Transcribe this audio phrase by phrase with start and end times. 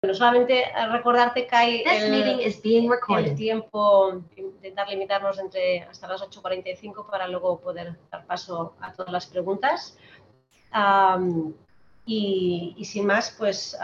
[0.00, 3.34] Bueno, solamente recordarte que hay el, meeting is being el recorded.
[3.34, 9.26] tiempo, intentar limitarnos entre hasta las 8.45 para luego poder dar paso a todas las
[9.26, 9.98] preguntas.
[12.06, 13.76] Y, y sin más, pues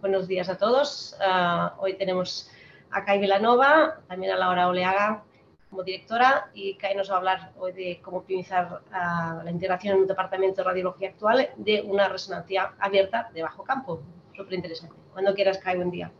[0.00, 1.16] buenos días a todos.
[1.20, 2.50] Ah, hoy tenemos
[2.90, 5.22] a Kai Vilanova, también a Laura Oleaga
[5.70, 9.94] como directora y Kai nos va a hablar hoy de cómo optimizar ah, la integración
[9.94, 14.02] en un departamento de radiología actual de una resonancia abierta de bajo campo.
[14.34, 14.99] Súper interesante.
[15.12, 16.12] Cuando quieras, Kai, buen día.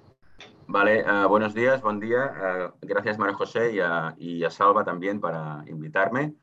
[0.67, 2.33] Vale, ah, buenos días, buen día.
[2.35, 6.35] Ah, gracias María José y a, y a Salva también para invitarme.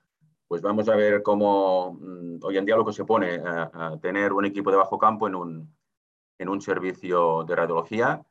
[0.47, 4.33] Pues vamos a ver cómo mm, hoy en día lo que se pone a tener
[4.33, 5.77] un equipo de bajo campo en un,
[6.39, 8.25] en un servicio de radiología.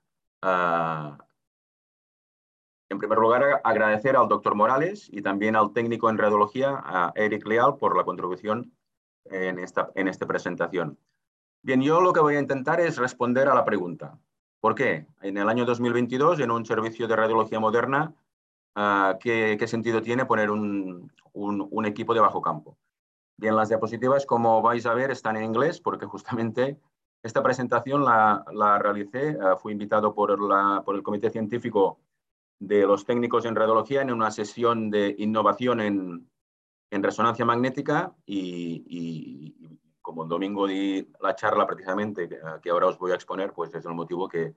[2.89, 7.47] En primer lugar, agradecer al doctor Morales y también al técnico en radiología, a Eric
[7.47, 8.73] Leal, por la contribución
[9.25, 10.99] en esta, en esta presentación.
[11.67, 14.17] Bien, yo lo que voy a intentar es responder a la pregunta.
[14.61, 15.09] ¿Por qué?
[15.21, 18.15] En el año 2022, en un servicio de radiología moderna,
[18.77, 21.11] ah, ¿qué, sentido tiene poner un,
[21.85, 22.79] equipo de bajo campo?
[23.37, 26.79] Bien, las diapositivas, como vais a ver, están en inglés porque justamente
[27.25, 30.39] esta presentación la, realicé, ah, fui invitado por,
[30.95, 31.99] el Comité Científico
[32.61, 36.31] de los Técnicos en Radiología en una sesión de innovación en,
[37.03, 39.53] resonancia magnética y
[40.07, 42.29] como el domingo di la charla precisamente
[42.63, 44.55] que, ahora os voy a exponer, pues es el motivo que,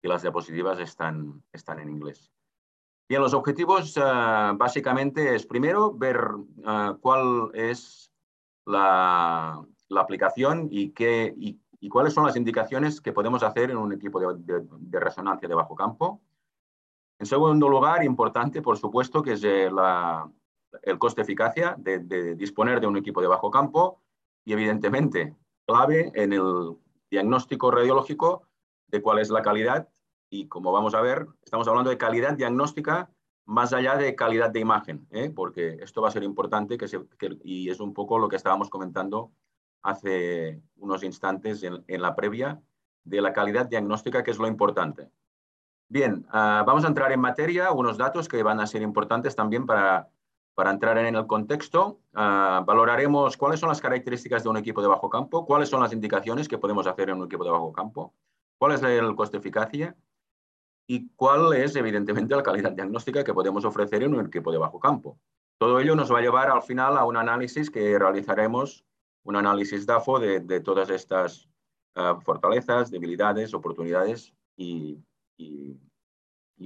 [0.00, 2.32] que las diapositivas están, están en inglés.
[3.06, 6.18] Bien, los objetivos ah, básicamente es primero ver
[6.64, 8.10] ah, cuál es
[8.64, 13.76] la, la aplicación y, qué, y, y cuáles son las indicaciones que podemos hacer en
[13.76, 16.22] un equipo de, de- de resonancia de bajo campo.
[17.18, 20.30] En segundo lugar, importante, por supuesto, que es eh, la-
[20.82, 24.00] el coste-eficacia de, de disponer de un equipo de bajo campo
[24.44, 25.36] y, evidentemente,
[25.66, 26.76] clave en el
[27.10, 28.48] diagnóstico radiológico
[28.86, 29.88] de cuál es la calidad
[30.30, 33.10] y, como vamos a ver, estamos hablando de calidad diagnóstica
[33.44, 35.30] más allá de calidad de imagen, ¿eh?
[35.34, 36.86] porque esto va a ser importante que
[37.42, 39.32] y es un poco lo que estábamos comentando
[39.82, 42.60] hace unos instantes en, en la previa
[43.04, 45.10] de la calidad diagnóstica, que es lo importante.
[45.88, 49.64] Bien, ah, vamos a entrar en materia, unos datos que van a ser importantes también
[49.64, 50.10] para,
[50.58, 52.00] para entrar en el contexto.
[52.14, 55.92] Ah, valoraremos cuáles son las características de un equipo de bajo campo, cuáles son las
[55.92, 58.12] indicaciones que podemos hacer en un equipo de bajo campo,
[58.58, 59.96] cuál es el coste-eficacia
[60.88, 64.80] y cuál es, evidentemente, la calidad diagnóstica que podemos ofrecer en un equipo de bajo
[64.80, 65.20] campo.
[65.58, 68.84] Todo ello nos va a llevar al final a un análisis que realizaremos,
[69.22, 71.48] un análisis DAFO de, todas estas
[71.94, 74.98] ah, fortalezas, debilidades, oportunidades y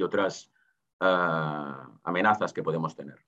[0.03, 0.51] otras
[0.99, 3.23] ah, amenazas que podemos tener.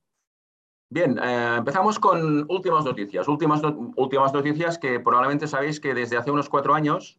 [0.94, 3.27] Bien, eh, empezamos con últimas noticias.
[3.27, 3.60] Últimas,
[3.97, 7.19] últimas noticias que probablemente sabéis que desde hace unos cuatro años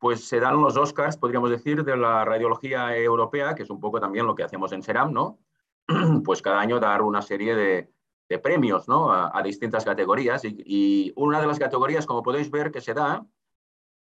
[0.00, 4.00] pues se dan los Oscars, podríamos decir, de la radiología europea, que es un poco
[4.00, 5.38] también lo que hacemos en SERAM, ¿no?
[6.24, 7.88] Pues cada año dar una serie de,
[8.28, 9.12] de premios, ¿no?
[9.12, 10.42] A, distintas categorías.
[10.44, 13.24] Y, una de las categorías, como podéis ver, que se da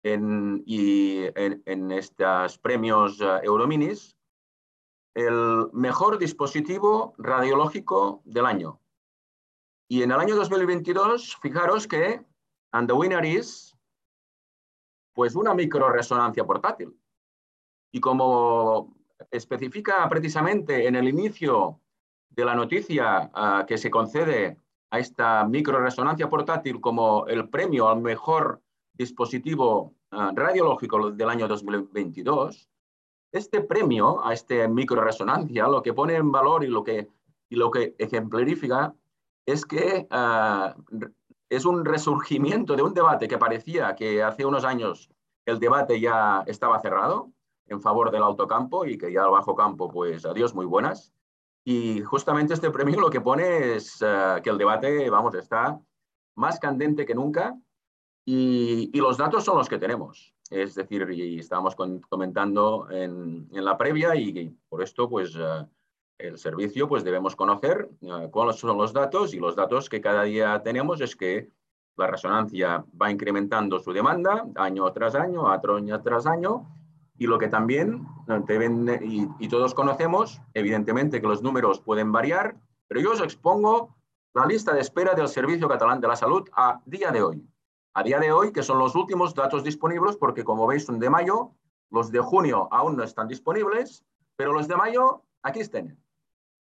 [0.05, 4.17] en, y en estos premios eh, Eurominis,
[5.15, 8.79] el mejor dispositivo radiológico del año.
[9.89, 12.25] Y en el año 2022, fijaros que,
[12.73, 13.77] and the winner is,
[15.13, 16.97] pues una microresonancia portátil.
[17.93, 18.97] Y como
[19.31, 21.81] especifica precisamente en el inicio
[22.31, 24.57] de la noticia ah, que se concede
[24.91, 32.69] a esta microresonancia portátil como el premio al mejor dispositivo ah, radiológico del año 2022,
[33.33, 37.09] este premio a esta microresonancia lo que pone en valor y lo que,
[37.49, 38.95] y lo que ejemplifica
[39.47, 40.75] es que ah,
[41.49, 45.11] es un resurgimiento de un debate que parecía que hace unos años
[45.47, 47.33] el debate ya estaba cerrado
[47.67, 51.13] en favor del alto campo y que ya el bajo campo, pues adiós, muy buenas.
[51.65, 55.81] Y justamente este premio lo que pone es eh, que el debate, vamos, está
[56.37, 57.57] más candente que nunca
[58.25, 60.35] y, y los datos son los que tenemos.
[60.51, 65.67] Es decir, y estábamos comentando en, en la previa y, por esto, pues eh,
[66.23, 70.23] el servicio, pues debemos conocer eh, cuáles son los datos y los datos que cada
[70.23, 71.51] día tenemos es que
[71.97, 76.67] la resonancia va incrementando su demanda año tras año, año tras año,
[77.19, 82.13] y lo que también eh, deben, y, y todos conocemos, evidentemente que los números pueden
[82.13, 82.57] variar,
[82.89, 83.95] pero yo os expongo
[84.35, 87.47] la lista de espera del Servicio Catalán de la Salud a día de hoy.
[87.95, 91.11] A día de hoy, que son los últimos datos disponibles, porque como veis son de
[91.11, 91.51] mayo,
[91.91, 94.03] los de junio aún no están disponibles,
[94.37, 95.99] pero los de mayo aquí están.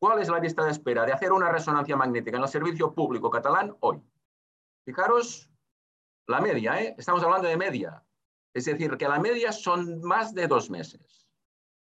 [0.02, 3.30] ¿Cuál es la lista de espera de hacer una resonancia magnética en el servicio público
[3.30, 4.02] catalán hoy?
[4.84, 5.48] Fijaros
[6.26, 6.96] la media, ¿eh?
[6.98, 8.04] estamos hablando de media.
[8.52, 11.30] Es decir, que la media son más de dos meses.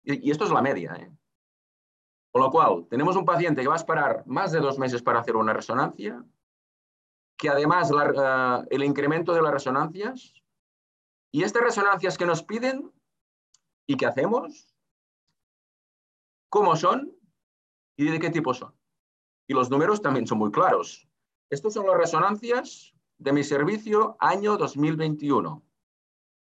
[0.02, 0.96] Y, esto es la media.
[0.96, 1.12] ¿eh?
[2.32, 5.20] Con lo cual, tenemos un paciente que va a esperar más de dos meses para
[5.20, 6.25] hacer una resonancia,
[7.38, 10.34] que además eh, el incremento de las resonancias
[11.31, 12.93] y estas resonancias que nos piden
[13.87, 14.75] y que hacemos,
[16.49, 17.22] cómo son
[18.04, 18.75] y de qué tipo son.
[19.46, 21.08] Y los números también son muy claros.
[21.50, 25.62] Estas son las resonancias de mi servicio año 2021.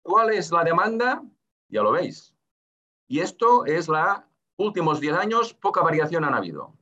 [0.03, 1.23] ¿Cuál es la demanda?
[1.69, 2.35] Ya lo veis.
[3.09, 6.77] Y esto es la últimos 10 años, poca variación han habido.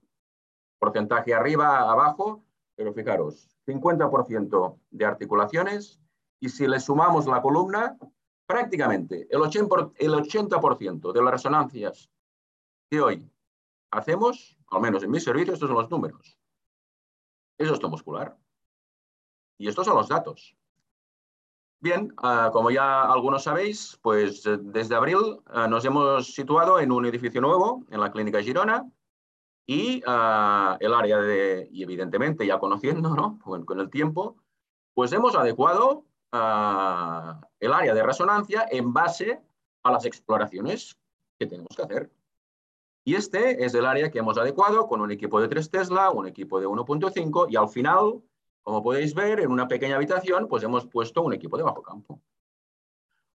[0.79, 2.45] Porcentaje arriba, abajo,
[2.77, 6.01] pero fijaros, 50% de articulaciones
[6.41, 7.99] y si le sumamos la columna,
[8.47, 12.11] prácticamente el 80%, de las resonancias
[12.91, 13.31] que hoy
[13.91, 16.39] hacemos, al menos en mi servicio, estos son los números.
[17.59, 18.37] Eso es muscular.
[19.59, 20.57] Y estos son los datos.
[21.83, 26.93] Bien, ah, como ya algunos sabéis, pues eh, desde abril ah, nos hemos situado en
[26.93, 28.91] un edificio nuevo en la Clínica Girona
[29.67, 33.39] y ah, el área de, y evidentemente ya conociendo, ¿no?
[33.39, 34.37] con el tiempo,
[34.93, 39.41] pues hemos adecuado el área de resonancia en base
[39.83, 40.97] a las exploraciones
[41.39, 42.11] que tenemos que hacer.
[43.05, 46.27] Y este es el área que hemos adecuado con un equipo de 3 Tesla, un
[46.27, 48.23] equipo de 1.5 y al final,
[48.63, 52.21] como podéis ver, en una pequeña habitación, pues hemos puesto un equipo de bajo campo.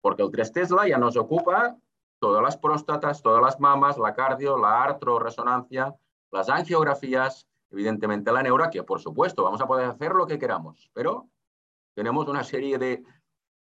[0.00, 1.76] Porque el 3 Tesla ya nos ocupa
[2.18, 5.94] todas las próstatas, todas las mamas, la cardio, la artro, resonancia,
[6.32, 10.90] las angiografías, evidentemente la neura, que por supuesto vamos a poder hacer lo que queramos,
[10.92, 11.28] pero
[11.94, 13.04] tenemos una serie de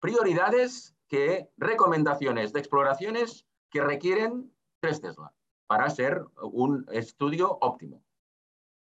[0.00, 5.32] prioridades que, recomendaciones de exploraciones que requieren 3 Tesla
[5.68, 8.02] para ser un estudio óptimo.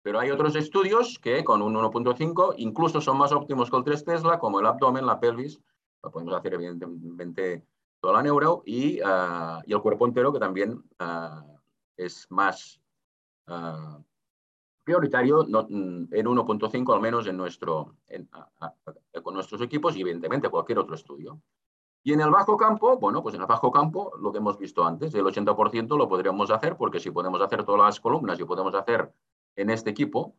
[0.04, 4.06] Pero hay otros estudios que con un 1.5 incluso son más óptimos que el 3
[4.06, 5.60] Tesla, como el abdomen, la pelvis,
[6.04, 7.66] lo podemos hacer evidentemente
[8.00, 11.44] toda la neuro y, ah, y el cuerpo entero que también ah,
[11.98, 12.80] es más
[13.48, 14.00] ah,
[14.84, 17.96] prioritario mm, en 1.5 al menos en nuestro,
[19.24, 21.42] con nuestros equipos y evidentemente cualquier otro estudio.
[22.08, 24.86] Y en el bajo campo, bueno, pues en el bajo campo, lo que hemos visto
[24.86, 28.76] antes, el 80% lo podríamos hacer porque si podemos hacer todas las columnas y podemos
[28.76, 29.12] hacer
[29.56, 30.36] en este equipo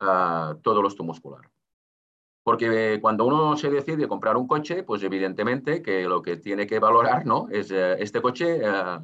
[0.00, 1.48] uh, todo lo muscular.
[2.42, 6.80] Porque cuando uno se decide comprar un coche, pues evidentemente que lo que tiene que
[6.80, 7.46] valorar, ¿no?
[7.48, 8.98] Es eh, este coche, eh,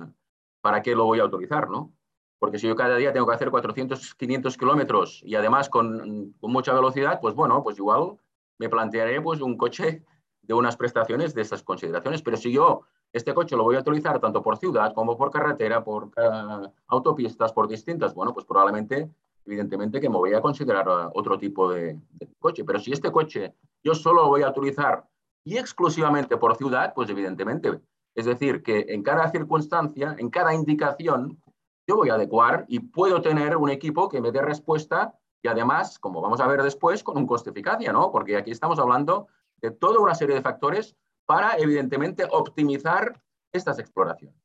[0.61, 1.93] ¿para qué lo voy a utilizar, no?
[2.41, 6.75] Porque si yo cada día tengo que hacer 400, 500 kilómetros y además con, mucha
[6.75, 8.17] velocidad, pues bueno, pues igual
[8.59, 10.05] me plantearé pues un coche
[10.43, 12.23] de unas prestaciones de esas consideraciones.
[12.23, 12.83] Pero si yo
[13.13, 17.53] este coche lo voy a utilizar tanto por ciudad como por carretera, por uh, autopistas,
[17.53, 19.11] por distintas, bueno, pues probablemente,
[19.45, 22.65] evidentemente que me voy a considerar uh, otro tipo de, de, coche.
[22.65, 25.05] Pero si este coche yo solo lo voy a utilizar
[25.45, 27.81] y exclusivamente por ciudad, pues evidentemente.
[28.15, 31.41] Es decir, que en cada circunstancia, en cada indicación,
[31.87, 35.99] yo voy a adecuar y puedo tener un equipo que me dé respuesta y además,
[35.99, 38.13] como vamos a ver después, con un coste eficacia, ¿no?
[38.13, 39.29] Porque aquí estamos hablando
[39.61, 40.97] de toda una serie de factores
[41.27, 43.21] para, evidentemente, optimizar
[43.53, 44.37] estas exploraciones.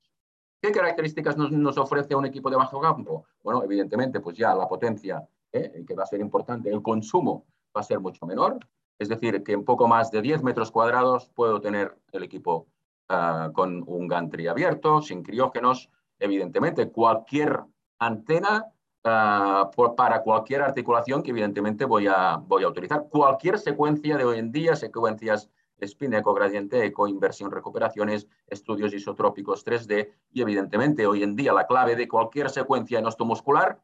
[0.62, 3.26] ¿Qué características nos, ofrece un equipo de bajo campo?
[3.44, 5.84] Bueno, evidentemente, pues ya la potencia, ¿eh?
[5.88, 7.46] que va a ser importante, el consumo
[7.76, 8.60] va a ser mucho menor.
[8.98, 12.68] Es decir, que en poco más de 10 metros cuadrados puedo tener el equipo
[13.10, 17.62] uh, con un gantry abierto, sin criógenos, evidentemente, cualquier
[18.00, 18.66] antena
[19.06, 23.08] uh, para cualquier articulación que evidentemente voy a, voy a utilizar.
[23.10, 29.66] Cualquier secuencia de hoy en día, secuencias spin eco, gradiente eco, inversión, recuperaciones, estudios isotrópicos
[29.66, 33.82] 3D y evidentemente hoy en día la clave de cualquier secuencia en osteomuscular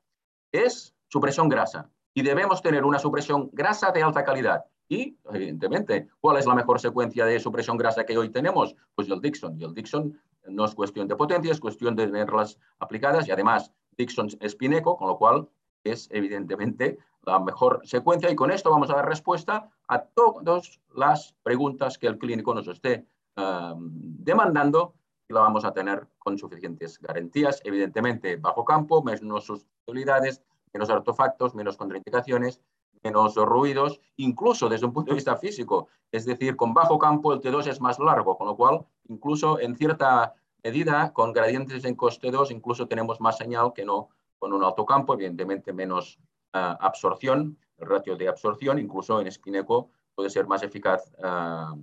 [0.51, 4.65] es supresión grasa y debemos tener una supresión grasa de alta calidad.
[4.87, 8.75] Y, evidentemente, ¿cuál es la mejor secuencia de supresión grasa que hoy tenemos?
[8.93, 9.57] Pues el Dixon.
[9.57, 13.71] Y el Dixon no es cuestión de potencia, es cuestión de tenerlas aplicadas y además
[13.97, 15.49] Dixon es Pineco, con lo cual
[15.83, 21.35] es evidentemente la mejor secuencia y con esto vamos a dar respuesta a todas las
[21.43, 23.05] preguntas que el clínico nos esté
[23.37, 24.95] um, demandando
[25.27, 30.41] y la vamos a tener con suficientes garantías, evidentemente bajo campo, menos susceptibilidades,
[30.73, 32.61] menos artefactos, menos contraindicaciones,
[33.03, 35.87] menos ruidos, incluso desde un punto de vista físico.
[36.11, 39.75] Es decir, con bajo campo el T2 es más largo, con lo cual incluso en
[39.75, 44.63] cierta medida con gradientes en coste 2 incluso tenemos más señal que no con un
[44.63, 46.17] alto campo, evidentemente menos
[46.55, 51.79] uh, absorción, el ratio de absorción, incluso en espineco puede ser más eficaz uh,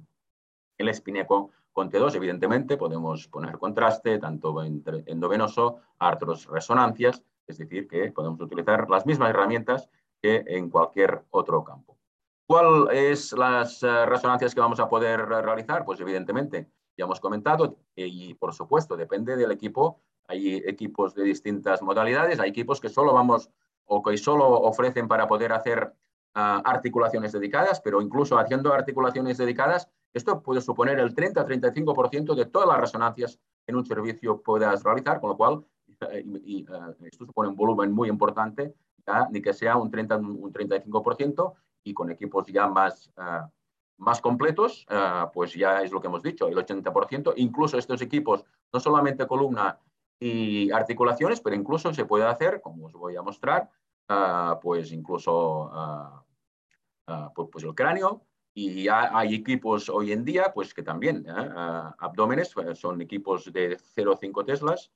[0.76, 7.86] el espineco con T2, evidentemente podemos poner contraste tanto entre endovenoso, artros, resonancias, es decir,
[7.86, 9.88] que podemos utilizar las mismas herramientas
[10.20, 11.96] que en cualquier otro campo.
[12.46, 15.84] ¿Cuáles son las uh, resonancias que vamos a poder realizar?
[15.84, 16.68] Pues evidentemente
[16.98, 20.00] ya hemos comentado, y por supuesto, depende del equipo.
[20.26, 23.48] Hay equipos de distintas modalidades, hay equipos que solo vamos
[23.86, 25.94] o que solo ofrecen para poder hacer
[26.34, 32.68] ah, articulaciones dedicadas, pero incluso haciendo articulaciones dedicadas, esto puede suponer el 30-35% de todas
[32.68, 35.64] las resonancias en un servicio puedas realizar, con lo cual
[36.44, 38.74] y, ah, esto supone un volumen muy importante,
[39.30, 43.48] ni que sea un 30, un 35%, y con equipos ya más, ah,
[43.98, 44.86] más completos,
[45.32, 49.78] pues ya es lo que hemos dicho, el 80%, incluso estos equipos, no solamente columna
[50.20, 53.70] y articulaciones, pero incluso se puede hacer, como os voy a mostrar,
[54.08, 56.24] ah, pues incluso ah,
[57.34, 58.22] pues, pues, el cráneo.
[58.54, 61.32] Y hay equipos hoy en día pues que también, ¿eh?
[61.98, 64.90] abdómenes, eh, son equipos de 0,5 teslas,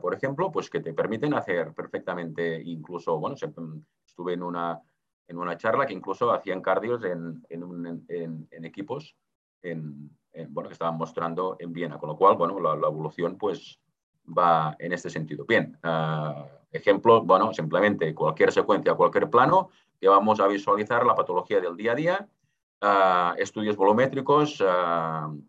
[0.00, 4.80] por ejemplo, pues que te permiten hacer perfectamente, incluso, bueno, estuve en una,
[5.30, 8.04] en una charla que incluso hacían cardios en, en,
[8.50, 9.14] en, equipos
[9.62, 10.10] en,
[10.48, 13.78] bueno, que estaban mostrando en Viena, con lo cual, bueno, la, la evolución pues
[14.26, 15.44] va en este sentido.
[15.44, 19.70] Bien, uh, ejemplo, bueno, simplemente cualquier secuencia, cualquier plano
[20.00, 22.28] que vamos a visualizar la patología del día a día,
[22.82, 25.40] uh, estudios volumétricos, uh,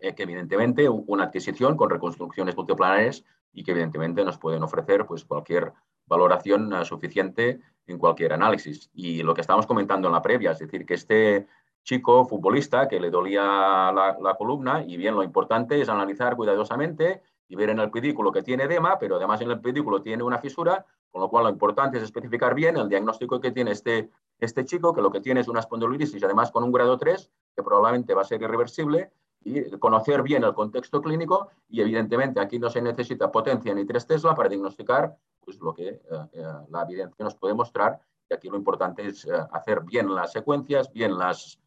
[0.00, 5.72] que evidentemente una adquisición con reconstrucciones multiplanares y que evidentemente nos pueden ofrecer pues, cualquier
[6.06, 8.90] valoración suficiente en cualquier análisis.
[8.92, 11.46] Y lo que estábamos comentando en la previa, es decir, que este
[11.82, 17.56] chico futbolista que le dolía la, columna, y bien, lo importante es analizar cuidadosamente y
[17.56, 20.86] ver en el pedículo que tiene edema, pero además en el pedículo tiene una fisura,
[21.10, 24.94] con lo cual lo importante es especificar bien el diagnóstico que tiene este, este chico,
[24.94, 28.22] que lo que tiene es una espondilitis, además con un grado 3, que probablemente va
[28.22, 29.10] a ser irreversible,
[29.42, 34.06] y conocer bien el contexto clínico y evidentemente aquí no se necesita potencia ni 3
[34.06, 36.00] Tesla para diagnosticar pues, lo que eh,
[36.32, 40.32] eh, la evidencia nos puede mostrar y aquí lo importante es eh, hacer bien las
[40.32, 41.58] secuencias, bien las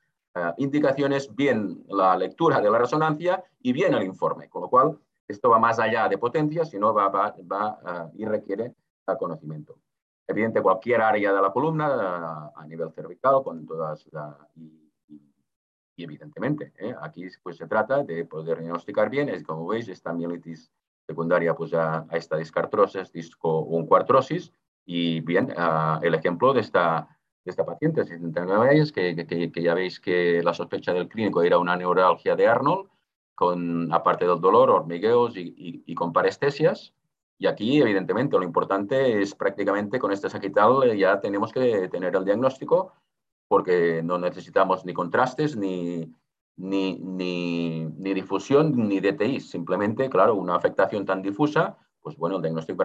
[0.57, 5.49] indicaciones, bien la lectura de la resonancia y bien el informe, con lo cual esto
[5.49, 8.73] va más allá de potencia, sino va, va, va uh, y requiere
[9.07, 9.77] uh, conocimiento.
[10.27, 14.07] Evidente, cualquier área de la columna a nivel cervical, con todas
[14.55, 14.82] y,
[15.95, 16.93] y, evidentemente, ¿eh?
[17.01, 20.71] aquí pues se trata de poder diagnosticar bien, es como veis, esta mielitis
[21.05, 24.51] secundaria pues a, a esta discartrosis, disco un cuartrosis,
[24.85, 25.53] y bien,
[26.01, 27.07] el ejemplo de esta,
[27.43, 31.41] de esta paciente, 69 años, que, que, que, ya veis que la sospecha del clínico
[31.41, 32.89] era una neuralgia de Arnold,
[33.35, 36.93] con, aparte del dolor, hormigueos y, con parestesias.
[37.39, 42.15] Y aquí, evidentemente, lo importante es prácticamente con este sagital eh, ya tenemos que tener
[42.15, 42.93] el diagnóstico
[43.53, 46.12] porque no necesitamos ni contrastes, ni,
[46.57, 49.41] ni, ni, difusión, ni DTI.
[49.41, 52.83] Simplemente, claro, una afectación tan difusa pues bueno, el diagnóstico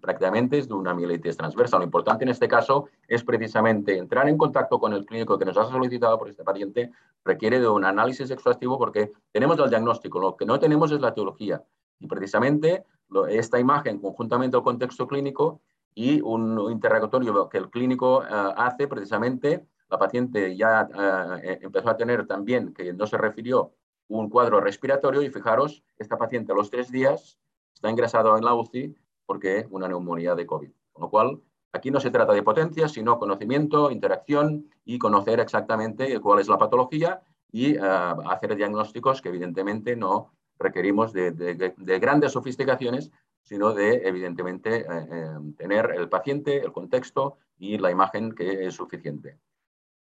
[0.00, 1.78] prácticamente es de una mielitis transversa.
[1.78, 5.56] Lo importante en este caso es precisamente entrar en contacto con el clínico que nos
[5.58, 6.92] ha solicitado por este paciente,
[7.24, 11.12] requiere de un análisis exhaustivo porque tenemos el diagnóstico, lo que no tenemos es la
[11.12, 11.62] teología.
[11.98, 12.84] Y precisamente
[13.28, 15.60] esta imagen, conjuntamente al contexto clínico
[15.94, 21.96] y un interrogatorio que el clínico uh, hace, precisamente la paciente ya uh, empezó a
[21.96, 23.72] tener también, que no se refirió,
[24.08, 27.38] un cuadro respiratorio y fijaros, esta paciente a los tres días
[27.72, 30.70] está ingresado en la UCI porque una neumonía de COVID.
[30.92, 31.40] Con lo cual,
[31.72, 36.58] aquí no se trata de potencia, sino conocimiento, interacción y conocer exactamente cuál es la
[36.58, 37.22] patología
[37.52, 43.12] y uh, hacer diagnósticos que evidentemente no requerimos de, de, de grandes sofisticaciones,
[43.44, 48.74] sino de, evidentemente, eh, eh, tener el paciente, el contexto y la imagen que es
[48.74, 49.38] suficiente.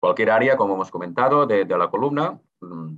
[0.04, 2.94] Cualquier área, como hemos comentado, de, la columna, mm,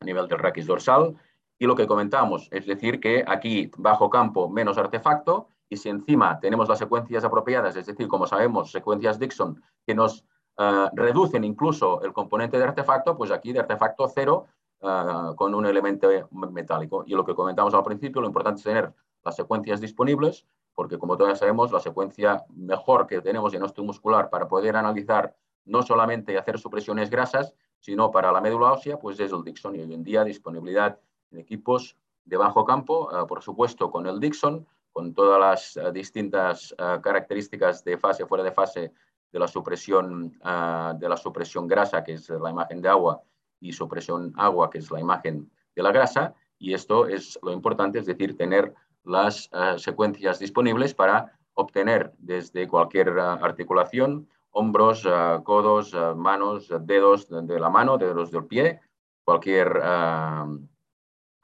[0.00, 1.16] a nivel del raquis dorsal,
[1.58, 6.38] y lo que comentamos, es decir, que aquí bajo campo menos artefacto y si encima
[6.38, 10.24] tenemos las secuencias apropiadas, es decir, como sabemos, secuencias Dixon que nos
[10.58, 14.46] uh, reducen incluso el componente de artefacto, pues aquí de artefacto cero
[14.82, 17.02] uh, con un elemento metálico.
[17.08, 21.16] Y lo que comentamos al principio, lo importante es tener las secuencias disponibles, porque como
[21.16, 25.34] todos sabemos, la secuencia mejor que tenemos en muscular para poder analizar
[25.66, 29.76] no solamente hacer supresiones grasas, sino para la médula ósea, pues es el Dixon.
[29.76, 30.98] Y hoy en día disponibilidad
[31.30, 35.92] en equipos de bajo campo, uh, por supuesto con el Dixon, con todas las uh,
[35.92, 38.92] distintas uh, características de fase, fuera de fase
[39.32, 43.20] de la supresión de la supresión grasa, que es la imagen de agua,
[43.60, 46.34] y supresión agua, que es la imagen de la grasa.
[46.58, 48.72] Y esto es lo importante, es decir, tener
[49.04, 54.26] las secuencias disponibles para obtener desde cualquier articulación,
[54.58, 55.06] hombros,
[55.44, 58.80] codos, manos, dedos de la mano, dedos del pie,
[59.22, 59.80] cualquier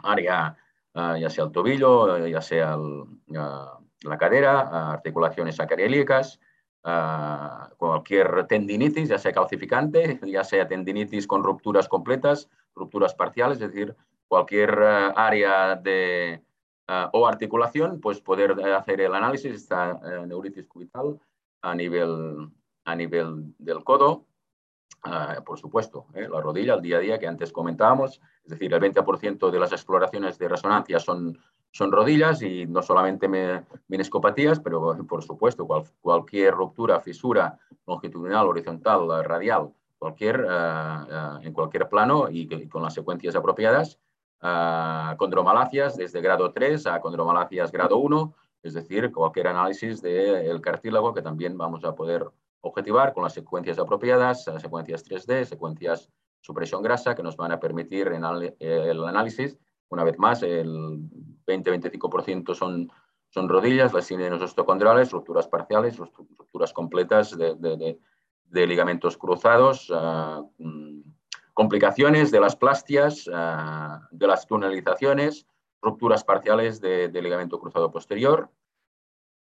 [0.03, 0.57] área,
[0.95, 2.79] ya sea el tobillo, ya sea
[3.29, 6.41] la cadera, articulaciones sacroiliacas,
[7.77, 13.95] cualquier tendinitis, ya sea calcificante, ya sea tendinitis con rupturas completas, rupturas parciales, es decir,
[14.33, 16.43] cualquier eh, área de,
[16.89, 21.21] eh, o articulación, pues poder hacer el análisis, esta neuritis cubital
[21.61, 22.51] a nivel,
[22.85, 24.27] a nivel del codo,
[25.45, 29.51] por supuesto, la rodilla, el día a día que antes comentábamos, es decir, el 20%
[29.51, 31.39] de las exploraciones de resonancia son,
[31.73, 33.29] son rodillas y no solamente
[33.89, 35.67] meniscopatías, pero por supuesto
[36.01, 40.47] cualquier ruptura, fisura longitudinal, horizontal, radial, cualquier,
[41.43, 43.99] en cualquier plano y, con las secuencias apropiadas,
[45.17, 51.23] condromalacias desde grado 3 a condromalacias grado 1, es decir, cualquier análisis del cartílago que
[51.23, 52.29] también vamos a poder
[52.63, 56.11] objetivar con las secuencias apropiadas, secuencias 3D, secuencias
[56.43, 59.57] supresión grasa que nos van a permitir en el análisis.
[59.89, 60.99] Una vez más, el
[61.47, 62.91] 20-25% son,
[63.29, 71.01] son rodillas, las síndromes osteocondrales, rupturas parciales, rupturas completas de, de, ligamentos cruzados, ah, mm,
[71.55, 75.47] complicaciones de las plastias, ah, de las tunelizaciones,
[75.81, 78.51] rupturas parciales de, ligamento cruzado posterior.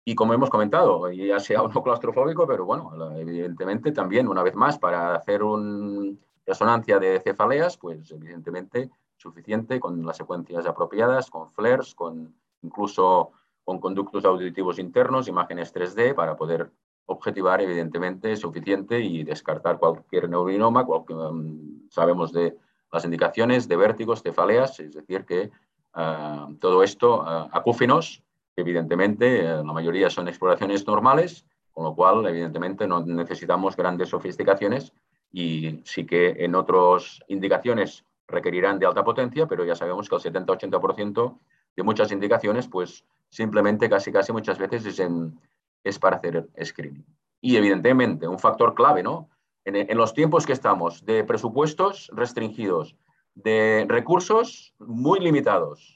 [0.07, 4.77] Y como hemos comentado, ya sea uno claustrofóbico, pero bueno, evidentemente también, una vez más,
[4.77, 11.95] para hacer una resonancia de cefaleas, pues evidentemente suficiente con las secuencias apropiadas, con flares,
[11.95, 13.31] con incluso
[13.63, 16.69] con conductos auditivos internos, imágenes 3D para poder
[17.07, 22.55] objetivar evidentemente suficiente y descartar cualquier neurinoma, cualquier, um, sabemos de
[22.91, 25.51] las indicaciones de vértigos, cefaleas, es decir, que
[25.95, 28.24] uh, todo esto, uh, acúfinos,
[28.55, 34.93] evidentemente uh, la mayoría son exploraciones normales, con lo cual evidentemente no necesitamos grandes sofisticaciones
[35.31, 40.21] y sí que en otras indicaciones requerirán de alta potencia, pero ya sabemos que el
[40.21, 41.38] 70-80%
[41.75, 45.38] de muchas indicaciones, pues simplemente casi casi muchas veces es en,
[45.83, 47.05] es para hacer screening.
[47.41, 49.29] Y evidentemente, un factor clave, ¿no?
[49.65, 52.95] En, los tiempos que estamos, de presupuestos restringidos,
[53.33, 55.94] de recursos muy limitados.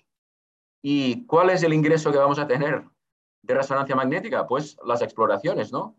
[0.81, 2.83] ¿Y cuál es el ingreso que vamos a tener
[3.41, 4.47] de resonancia magnética?
[4.47, 5.97] Pues las exploraciones, ¿no?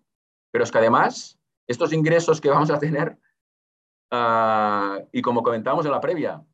[0.50, 3.18] Pero es que además, estos ingresos que vamos a tener,
[4.10, 6.44] ah, y como comentamos en la previa,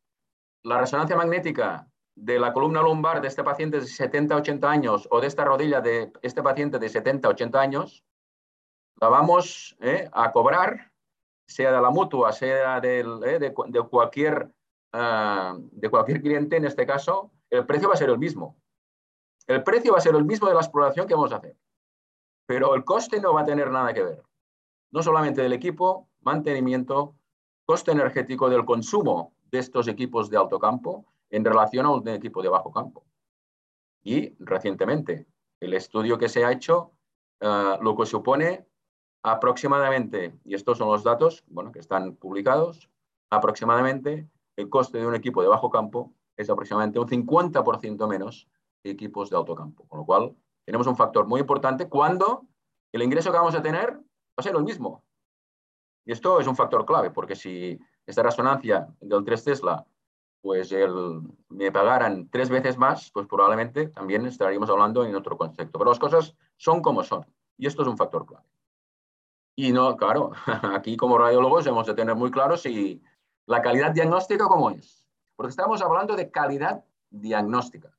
[0.64, 5.26] la resonancia magnética de la columna lumbar de este paciente de 70-80 años o de
[5.26, 8.04] esta rodilla de este paciente de 70-80 años,
[9.00, 10.92] la vamos eh, a cobrar,
[11.46, 14.50] sea de la mutua, sea del, eh, de, cualquier,
[14.96, 18.56] ah, de cualquier cliente en este caso, el precio va a ser el mismo.
[19.46, 21.56] El precio va a ser el mismo de la exploración que vamos a hacer.
[22.46, 24.22] Pero el coste no va a tener nada que ver.
[24.90, 27.14] No solamente del equipo, mantenimiento,
[27.64, 32.42] coste energético del consumo de estos equipos de alto campo, en relación a un equipo
[32.42, 33.04] de bajo campo.
[34.02, 35.26] Y recientemente,
[35.60, 36.92] el estudio que se ha hecho,
[37.40, 38.66] uh, lo que supone
[39.22, 42.88] aproximadamente, y estos son los datos bueno, que están publicados,
[43.30, 48.48] aproximadamente el coste de un equipo de bajo campo es aproximadamente un 50% menos
[48.82, 49.86] que equipos de alto campo.
[49.88, 52.46] Con lo cual, tenemos un factor muy importante cuando
[52.92, 54.02] el ingreso que vamos a tener va
[54.36, 55.02] a ser el mismo.
[56.04, 59.86] Y esto es un factor clave, porque si esta resonancia del 3 Tesla
[60.46, 65.76] pues el, me pagaran tres veces más, pues probablemente también estaríamos hablando en otro concepto.
[65.76, 67.26] Pero las cosas son como son.
[67.58, 68.46] Y esto es un factor clave.
[69.56, 70.30] Y no, claro,
[70.72, 73.02] aquí como radiólogos hemos de tener muy claro si
[73.46, 75.08] la calidad diagnóstica cómo es.
[75.36, 77.96] Porque estamos hablando de calidad diagnóstica.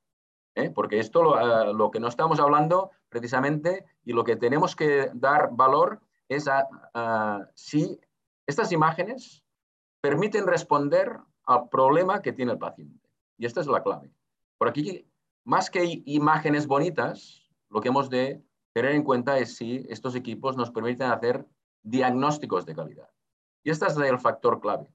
[0.54, 0.70] ¿eh?
[0.70, 5.10] Porque esto lo, eh, lo, que no estamos hablando precisamente y lo que tenemos que
[5.14, 6.68] dar valor es a,
[7.54, 7.98] si
[8.46, 9.44] estas imágenes
[10.00, 13.08] permiten responder al problema que tiene el paciente.
[13.38, 14.12] Y esta es la clave.
[14.58, 15.06] Por aquí,
[15.44, 18.42] más que imágenes bonitas, lo que hemos de
[18.74, 21.46] tener en cuenta es si estos equipos nos permiten hacer
[21.82, 23.08] diagnósticos de calidad.
[23.62, 24.92] Y este es el factor clave,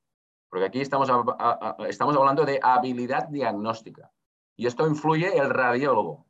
[0.53, 4.11] porque aquí estamos, hablando de habilidad diagnóstica.
[4.55, 6.27] Y esto influye el radiólogo,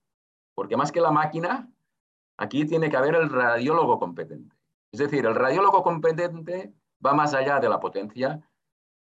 [0.55, 1.69] porque más que la máquina,
[2.37, 4.55] aquí tiene que haber el radiólogo competente.
[4.93, 6.73] Es decir, el radiólogo competente
[7.05, 8.49] va más allá de la potencia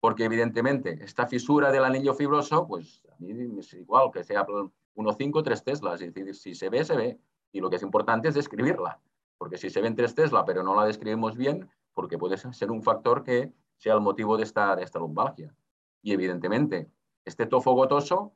[0.01, 5.45] porque evidentemente esta fisura del anillo fibroso, pues a mí es igual que sea 1,5
[5.45, 7.21] 3 teslas, es decir, si se ve, se ve,
[7.53, 8.99] y lo que es importante es describirla,
[9.39, 12.83] porque si se ven 3 teslas pero no la describimos bien, porque puede ser un
[12.83, 15.55] factor que sea el motivo de esta, de esta lumbalgia.
[16.03, 16.91] Y evidentemente,
[17.25, 18.35] este tofo gotoso,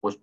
[0.00, 0.18] pues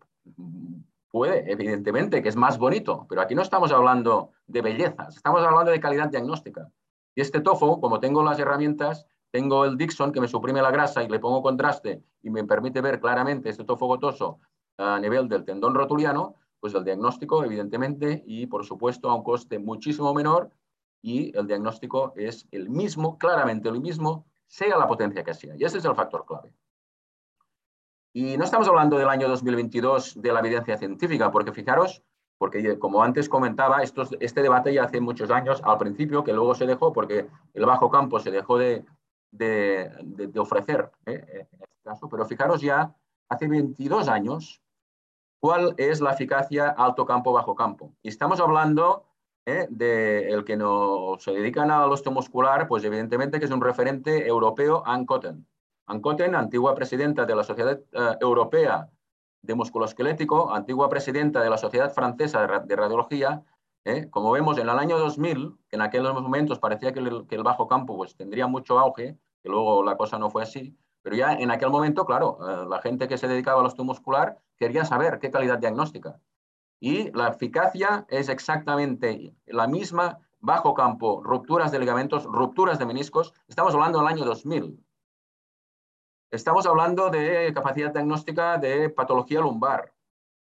[1.10, 5.71] puede, evidentemente, que es más bonito, pero aquí no estamos hablando de bellezas, estamos hablando
[5.71, 6.71] de calidad diagnóstica.
[7.15, 11.04] Y este tofo, como tengo las herramientas, tengo el Dixon que me suprime la grasa
[11.04, 14.39] y le pongo contraste y me permite ver claramente este tofo gotoso
[14.78, 19.60] a nivel del tendón rotuliano, pues el diagnóstico, evidentemente, y por supuesto a un coste
[19.60, 20.52] muchísimo menor,
[21.02, 25.56] y el diagnóstico es el mismo, claramente el mismo, sea la potencia que sea.
[25.58, 26.54] Y ese es el factor clave.
[28.14, 32.04] Y no estamos hablando del año 2022 de la evidencia científica, porque fijaros,
[32.38, 36.66] porque como antes comentaba, este debate ya hace muchos años, al principio, que luego se
[36.66, 38.84] dejó porque el bajo campo se dejó de,
[40.38, 41.24] ofrecer ¿eh?
[41.32, 42.94] en este caso, pero fijaros ya
[43.30, 44.62] hace 22 años
[45.40, 47.94] cuál es la eficacia alto campo, bajo campo.
[48.02, 49.06] Y estamos hablando
[49.45, 49.67] ¿eh?
[49.69, 54.84] de el que nos se dedican al osteomuscular, pues evidentemente que es un referente europeo,
[54.86, 55.47] Ann Cotten.
[55.88, 58.89] Ann Cotten, antigua presidenta de la Sociedad eh, Europea
[59.41, 63.43] de Musculoesquelético, antigua presidenta de la Sociedad Francesa de, Radiología,
[63.86, 64.08] ¿eh?
[64.10, 67.43] como vemos en el año 2000, que en aquellos momentos parecía que el, que el
[67.43, 71.34] bajo campo pues, tendría mucho auge, que luego la cosa no fue así, pero ya
[71.34, 75.32] en aquel momento, claro, eh, la gente que se dedicaba al osteomuscular quería saber qué
[75.32, 76.19] calidad diagnóstica.
[76.84, 83.36] Y la eficacia es exactamente la misma, bajo campo, rupturas de ligamentos, rupturas de meniscos.
[83.48, 84.84] Estamos hablando del año 2000.
[86.32, 89.94] Estamos hablando de capacidad diagnóstica de patología lumbar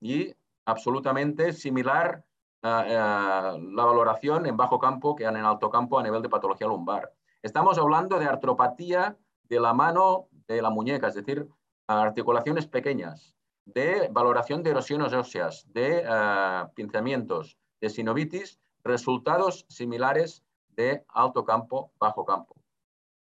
[0.02, 0.34] y
[0.66, 2.26] absolutamente similar
[2.64, 7.14] eh, la valoración en bajo campo que en alto campo a nivel de patología lumbar.
[7.44, 11.48] Estamos hablando de artropatía de la mano de la muñeca, es decir,
[11.86, 21.06] articulaciones pequeñas, de valoración de erosiones óseas, de uh, pinzamientos, de sinovitis, resultados similares de
[21.08, 22.56] alto campo, bajo campo,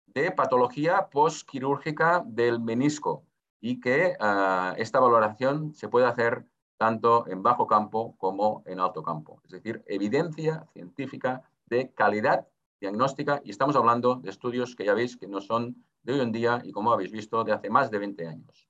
[0.07, 3.23] de patología postquirúrgica del menisco
[3.61, 6.45] y que uh, esta valoración se puede hacer
[6.77, 9.41] tanto en bajo campo como en alto campo.
[9.45, 12.47] Es decir, evidencia científica de calidad
[12.79, 16.31] diagnóstica y estamos hablando de estudios que ya veis que no son de hoy en
[16.31, 18.66] día y como habéis visto de hace más de 20 años.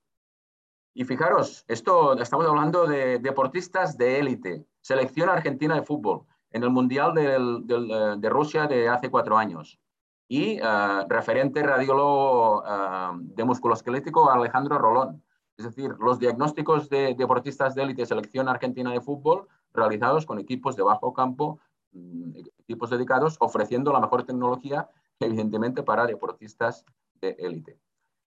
[0.98, 6.70] Y fijaros, esto estamos hablando de deportistas de élite, selección argentina de fútbol en el
[6.70, 9.78] Mundial eh, de Rusia de hace cuatro años
[10.26, 15.22] y uh, referente radiólogo uh, de musculoesquelético Alejandro Rolón.
[15.56, 20.74] Es decir, los diagnósticos de deportistas de élite, selección argentina de fútbol, realizados con equipos
[20.74, 21.60] de bajo campo,
[21.92, 26.84] mm, equipos dedicados, ofreciendo la mejor tecnología, evidentemente, para deportistas
[27.20, 27.78] de élite.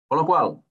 [0.09, 0.63] Con lo cual,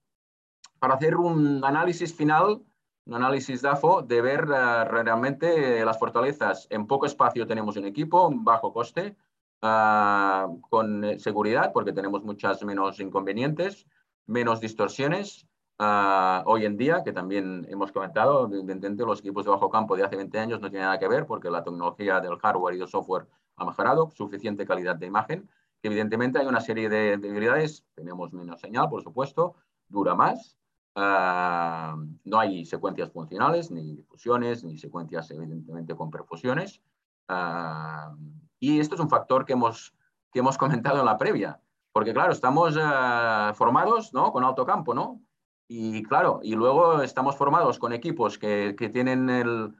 [0.78, 2.62] para hacer un análisis final,
[3.06, 6.66] un análisis DAFO, de ver uh, realmente las fortalezas.
[6.70, 9.16] En poco espacio tenemos un equipo, bajo coste,
[9.62, 13.86] uh, con seguridad, porque tenemos muchas menos inconvenientes,
[14.26, 15.46] menos distorsiones.
[15.78, 20.04] Uh, hoy en día, que también hemos comentado, evidentemente los equipos de bajo campo de
[20.04, 22.88] hace 20 años no tienen nada que ver porque la tecnología del hardware y del
[22.88, 25.48] software ha mejorado, suficiente calidad de imagen,
[25.82, 29.54] evidentemente hay una serie de debilidades, tenemos menos señal, por supuesto,
[29.88, 30.55] dura más,
[30.96, 36.82] uh, no hay secuencias funcionales, ni difusiones, ni secuencias evidentemente con perfusiones,
[37.28, 38.16] uh,
[38.58, 39.94] y esto es un factor que hemos,
[40.32, 41.60] que hemos comentado en la previa,
[41.92, 44.32] porque claro, estamos uh, formados ¿no?
[44.32, 45.20] con alto campo, ¿no?
[45.68, 49.74] Y claro, y luego estamos formados con equipos que, que tienen el,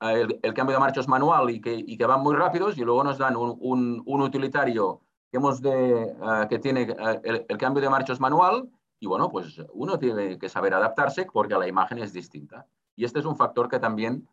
[0.00, 3.18] el, cambio de marchas manual y que, y que, van muy rápidos y luego nos
[3.18, 5.00] dan un, un, utilitario
[5.30, 8.68] que, hemos que tiene el, cambio de marchas manual
[9.00, 12.66] y bueno, pues uno tiene que saber adaptarse porque la imagen es distinta.
[12.96, 14.28] Y este es un factor que también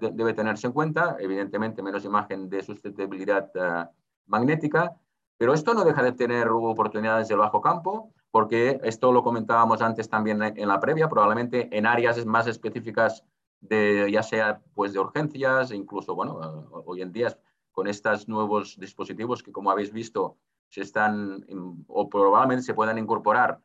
[0.00, 3.50] de, debe tenerse en cuenta, evidentemente menos imagen de sustentabilidad
[4.26, 4.94] magnética,
[5.36, 10.08] pero esto no deja de tener oportunidades del bajo campo, porque esto lo comentábamos antes
[10.08, 13.24] también en la previa, probablemente en áreas más específicas
[13.60, 16.38] de ya sea pues de urgencias, incluso bueno,
[16.86, 17.36] hoy en día
[17.72, 20.36] con estos nuevos dispositivos que, como habéis visto,
[20.68, 21.46] se están
[21.86, 23.60] o probablemente se puedan incorporar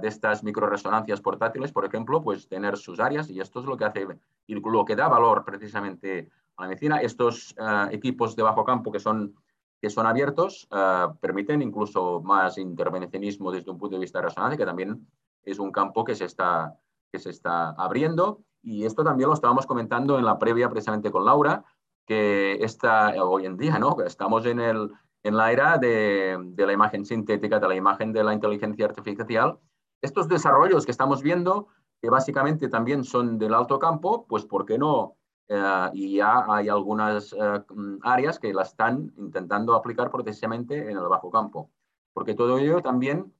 [0.00, 3.84] de estas microresonancias portátiles, por ejemplo, pues tener sus áreas y esto es lo que
[3.84, 4.06] hace
[4.46, 6.98] y lo que da valor precisamente a la medicina.
[6.98, 9.34] Estos uh, equipos de bajo campo que son,
[9.80, 14.56] que son abiertos uh, permiten incluso más intervencionismo desde un punto de vista de resonancia,
[14.56, 15.06] que también
[15.44, 16.78] es un campo que se está,
[17.10, 18.42] que se está abriendo.
[18.62, 21.64] Y esto también lo estábamos comentando en la previa precisamente con Laura,
[22.06, 23.96] que está hoy en día, ¿no?
[24.02, 24.92] Estamos en, el,
[25.24, 29.58] en la era de, de, la imagen sintética, de la imagen de la inteligencia artificial.
[30.02, 31.68] Estos desarrollos que estamos viendo,
[32.00, 35.16] que básicamente también son del alto campo, pues ¿por qué no?
[35.48, 37.64] Eh, y ya hay algunas eh,
[38.02, 41.70] áreas que la están intentando aplicar precisamente en el bajo campo.
[42.12, 43.32] Porque todo ello también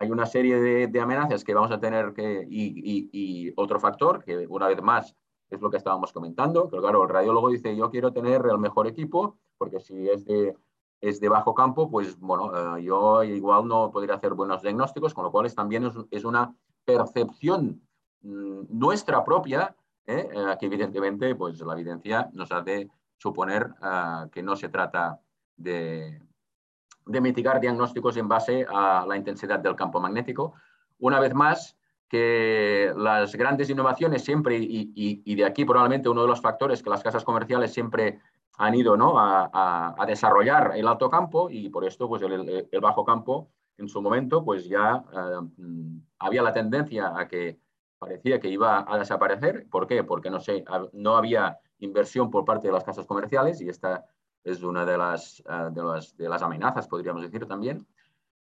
[0.00, 4.22] hay una serie de, amenazas que vamos a tener que, y, y, y otro factor
[4.24, 5.16] que una vez más
[5.50, 8.86] es lo que estábamos comentando, que claro, el radiólogo dice, yo quiero tener el mejor
[8.86, 10.56] equipo, porque si es de,
[11.00, 15.24] es de bajo campo, pues bueno, eh, yo igual no podría hacer buenos diagnósticos, con
[15.24, 17.80] lo cual también es, una percepción
[18.22, 20.28] mmm, nuestra propia, ¿eh?
[20.32, 25.20] eh, que evidentemente pues la evidencia nos hace suponer uh, que no se trata
[25.56, 26.22] de,
[27.06, 30.54] de mitigar diagnósticos en base a la intensidad del campo magnético.
[31.00, 36.40] Una vez más, que las grandes innovaciones siempre, y, de aquí probablemente uno de los
[36.40, 38.20] factores que las casas comerciales siempre
[38.58, 39.14] han ido ¿no?
[39.16, 44.44] a, desarrollar el alto campo y por esto pues el, bajo campo en su momento
[44.44, 45.48] pues ya eh,
[46.18, 47.58] había la tendencia a que
[47.98, 49.66] parecía que iba a desaparecer.
[49.70, 50.04] ¿Por qué?
[50.04, 54.04] Porque no, sé, no había inversión por parte de las casas comerciales y esta
[54.44, 57.86] es una de las, eh, de las, de las amenazas, podríamos decir también.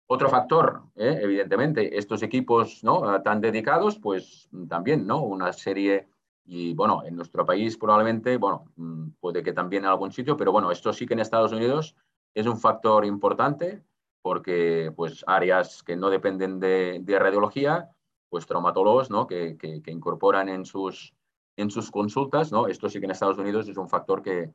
[0.07, 1.21] Otro factor, ¿eh?
[1.23, 3.23] evidentemente, estos equipos ¿no?
[3.23, 5.23] tan dedicados, pues también, ¿no?
[5.23, 6.09] Una serie,
[6.45, 10.53] y bueno, en nuestro país probablemente, bueno, mm, puede que también en algún sitio, pero
[10.53, 11.97] bueno, esto sí que en Estados Unidos
[12.35, 13.83] es un factor importante
[14.23, 17.91] porque pues áreas que no dependen de, de radiología,
[18.31, 19.27] pues traumatólogos, ¿no?
[19.27, 21.13] Que, que, incorporan en sus,
[21.57, 22.67] en sus consultas, ¿no?
[22.69, 24.53] Esto sí que en Estados Unidos es un factor que,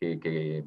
[0.00, 0.64] que,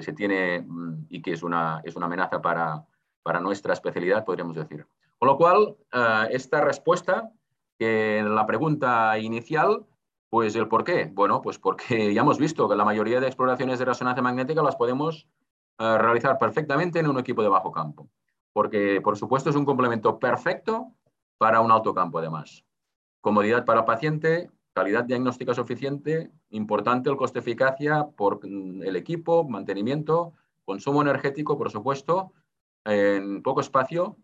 [0.00, 2.86] se tiene mm, y que es una, es una amenaza para,
[3.22, 4.86] para nuestra especialidad, podríamos decir.
[5.18, 7.30] Con lo cual, eh, esta respuesta,
[7.78, 9.84] que en la pregunta inicial,
[10.32, 11.10] pues el por qué.
[11.12, 14.76] Bueno, pues porque ya hemos visto que la mayoría de exploraciones de resonancia magnética las
[14.76, 15.28] podemos
[15.78, 18.08] eh, realizar perfectamente en un equipo de bajo campo.
[18.54, 20.90] Porque, por supuesto, es un complemento perfecto
[21.36, 22.64] para un alto campo, además.
[23.20, 30.32] Comodidad para el paciente, calidad diagnóstica suficiente, importante el coste-eficacia por mm, el equipo, mantenimiento,
[30.64, 32.32] consumo energético, por supuesto,
[32.86, 34.16] en poco espacio.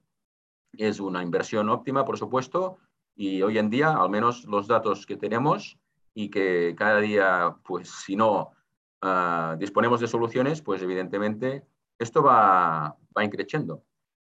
[0.73, 2.79] Es una inversión óptima, por supuesto,
[3.15, 5.79] y hoy en día, al menos los datos que tenemos
[6.19, 8.51] y que cada día, pues si no
[9.03, 11.65] ah, disponemos de soluciones, pues evidentemente
[11.97, 13.85] esto va, va increciendo.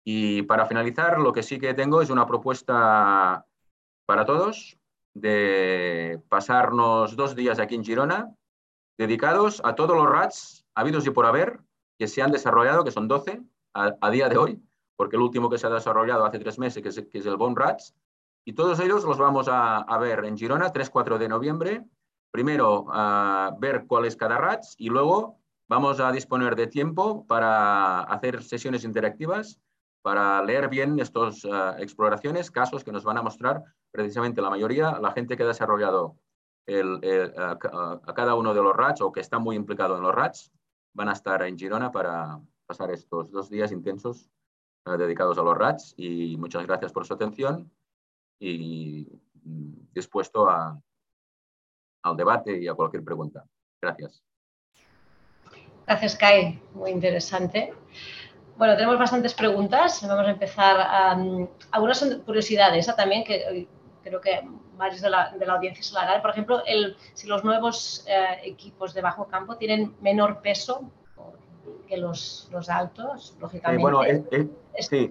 [0.04, 3.46] Y para finalizar, lo que sí que tengo es una propuesta
[4.04, 4.76] para todos
[5.14, 8.34] de pasarnos dos días aquí en Girona
[8.98, 11.60] dedicados a todos los RATs habidos y por haber
[12.00, 13.42] que se han desarrollado, que son 12,
[13.74, 14.60] a, día de hoy,
[14.96, 17.94] porque el último que se ha desarrollado hace tres meses, que es, el Bone Rats,
[18.48, 21.84] y todos ellos los vamos a, ver en Girona, 3-4 de noviembre.
[22.30, 22.86] Primero,
[23.58, 28.84] ver cuál es cada RATS y luego vamos a disponer de tiempo para hacer sesiones
[28.84, 29.60] interactivas,
[30.00, 35.00] para leer bien estas eh, exploraciones, casos que nos van a mostrar precisamente la mayoría,
[35.00, 36.16] la gente que ha desarrollado
[36.68, 37.58] a,
[38.14, 40.52] cada uno de los RATs o que está muy implicado en los RATs,
[40.94, 44.30] van a estar en Girona para, pasar estos dos días intensos
[44.86, 47.72] eh, dedicados a los RATs y muchas gracias por su atención
[48.38, 49.06] y
[49.44, 50.80] mm, dispuesto a,
[52.02, 53.44] al debate y a cualquier pregunta.
[53.80, 54.22] Gracias.
[55.86, 56.60] Gracias, Kai.
[56.74, 57.72] Muy interesante.
[58.56, 60.04] Bueno, tenemos bastantes preguntas.
[60.06, 61.16] Vamos a empezar.
[61.70, 62.94] algunas son curiosidades ¿eh?
[62.96, 63.68] también que eh,
[64.02, 64.40] creo que
[64.76, 68.04] varios de la, de la audiencia se la Por ejemplo, el, si los nuevos
[68.42, 70.90] equipos de bajo campo tienen menor peso
[71.86, 73.82] que los, los altos, lógicamente.
[73.82, 74.02] bueno,
[74.78, 75.10] sí,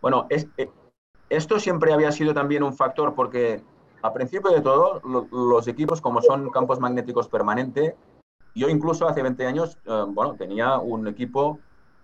[0.00, 0.26] bueno
[1.28, 3.62] esto siempre había sido también un factor porque
[4.02, 5.00] a principio de todo,
[5.32, 7.94] los equipos como son campos magnéticos permanentes,
[8.54, 11.58] yo incluso hace 20 años, eh, bueno, tenía un equipo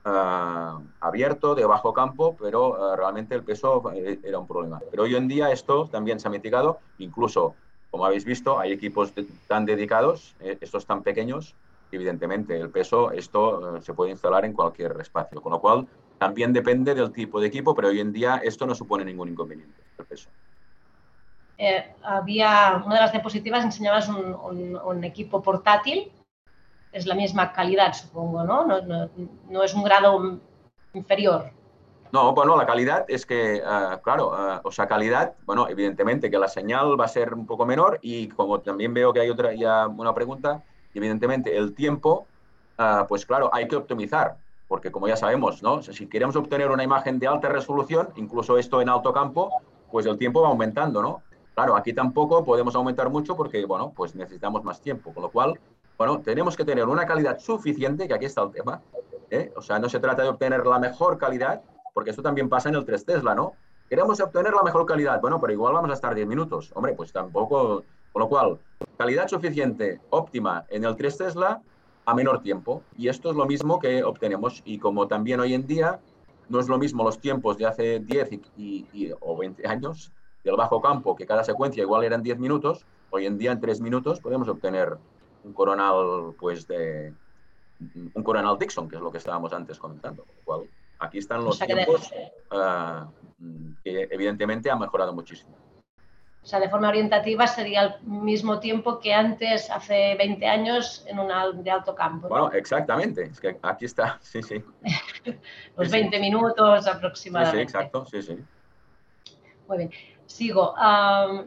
[0.04, 4.80] eh, abierto de bajo campo, pero eh, realmente el peso era un problema.
[4.90, 7.54] Pero hoy en día esto también se ha mitigado, incluso,
[7.90, 9.12] como habéis visto, hay equipos
[9.46, 11.54] tan dedicados, estos tan pequeños,
[11.92, 15.86] evidentemente el peso, esto se puede instalar en cualquier espacio, con lo cual
[16.20, 19.80] también depende del tipo de equipo, pero hoy en día esto no supone ningún inconveniente,
[19.96, 20.28] el peso.
[21.56, 26.12] Eh, había una de las diapositivas enseñabas un, equipo portátil,
[26.92, 28.66] es la misma calidad, supongo, ¿no?
[29.48, 30.38] No, es un grado
[30.92, 31.52] inferior.
[32.12, 36.48] No, bueno, la calidad es que, eh, claro, o sea, calidad, bueno, evidentemente que la
[36.48, 39.86] señal va a ser un poco menor y como también veo que hay otra ya
[39.86, 42.26] una pregunta, evidentemente el tiempo,
[43.08, 44.36] pues claro, hay que optimizar,
[44.70, 45.82] porque como ya sabemos, ¿no?
[45.82, 49.50] si queremos obtener una imagen de alta resolución, incluso esto en alto campo,
[49.90, 51.24] pues el tiempo va aumentando, ¿no?
[51.56, 55.58] Claro, aquí tampoco podemos aumentar mucho porque, bueno, pues necesitamos más tiempo, con lo cual,
[55.98, 58.80] bueno, tenemos que tener una calidad suficiente, que aquí está el tema,
[59.28, 59.52] ¿eh?
[59.56, 62.76] o sea, no se trata de obtener la mejor calidad, porque esto también pasa en
[62.76, 63.54] el 3 Tesla, ¿no?
[63.88, 67.12] Queremos obtener la mejor calidad, bueno, pero igual vamos a estar 10 minutos, hombre, pues
[67.12, 68.60] tampoco con lo cual,
[68.96, 71.60] calidad suficiente, óptima en el 3 Tesla
[72.10, 72.82] a menor tiempo.
[72.96, 74.62] Y esto es lo mismo que obtenemos.
[74.64, 76.00] Y como también hoy en día
[76.48, 80.12] no es lo mismo los tiempos de hace 10 y, o 20 años
[80.44, 83.80] del bajo campo, que cada secuencia igual eran 10 minutos, hoy en día en 3
[83.80, 84.96] minutos podemos obtener
[85.44, 87.14] un coronal pues de
[88.14, 90.26] un coronal Dixon, que es lo que estábamos antes comentando.
[90.44, 90.68] Cual,
[90.98, 92.10] aquí están los tiempos
[92.50, 93.06] uh,
[93.84, 95.56] que evidentemente han mejorado muchísimo.
[96.42, 101.18] O sea, de forma orientativa sería el mismo tiempo que antes, hace 20 años, en
[101.18, 102.28] una de alto campo.
[102.28, 103.24] Bueno, exactamente.
[103.24, 104.64] Es que aquí está, sí, sí.
[105.76, 107.58] Los 20 minutos aproximadamente.
[107.58, 108.38] Sí, sí, exacto, sí, sí.
[109.68, 109.90] Muy bien.
[110.26, 110.74] Sigo.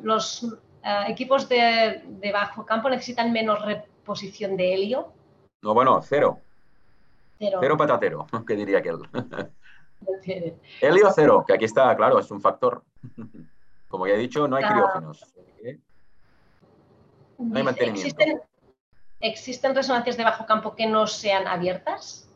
[0.03, 0.43] ¿Los
[0.83, 5.11] eh, equipos de, bajo campo necesitan menos reposición de helio?
[5.61, 6.39] No, bueno, cero.
[7.39, 8.99] Cero, cero patatero, que diría aquel.
[10.81, 12.83] helio cero, que aquí está, claro, es un factor.
[13.93, 15.23] Como ya he dicho, no hay criógenos.
[17.37, 18.07] No hay mantenimiento.
[18.07, 18.41] ¿Existen,
[19.19, 22.27] ¿Existen resonancias de bajo campo que no sean abiertas?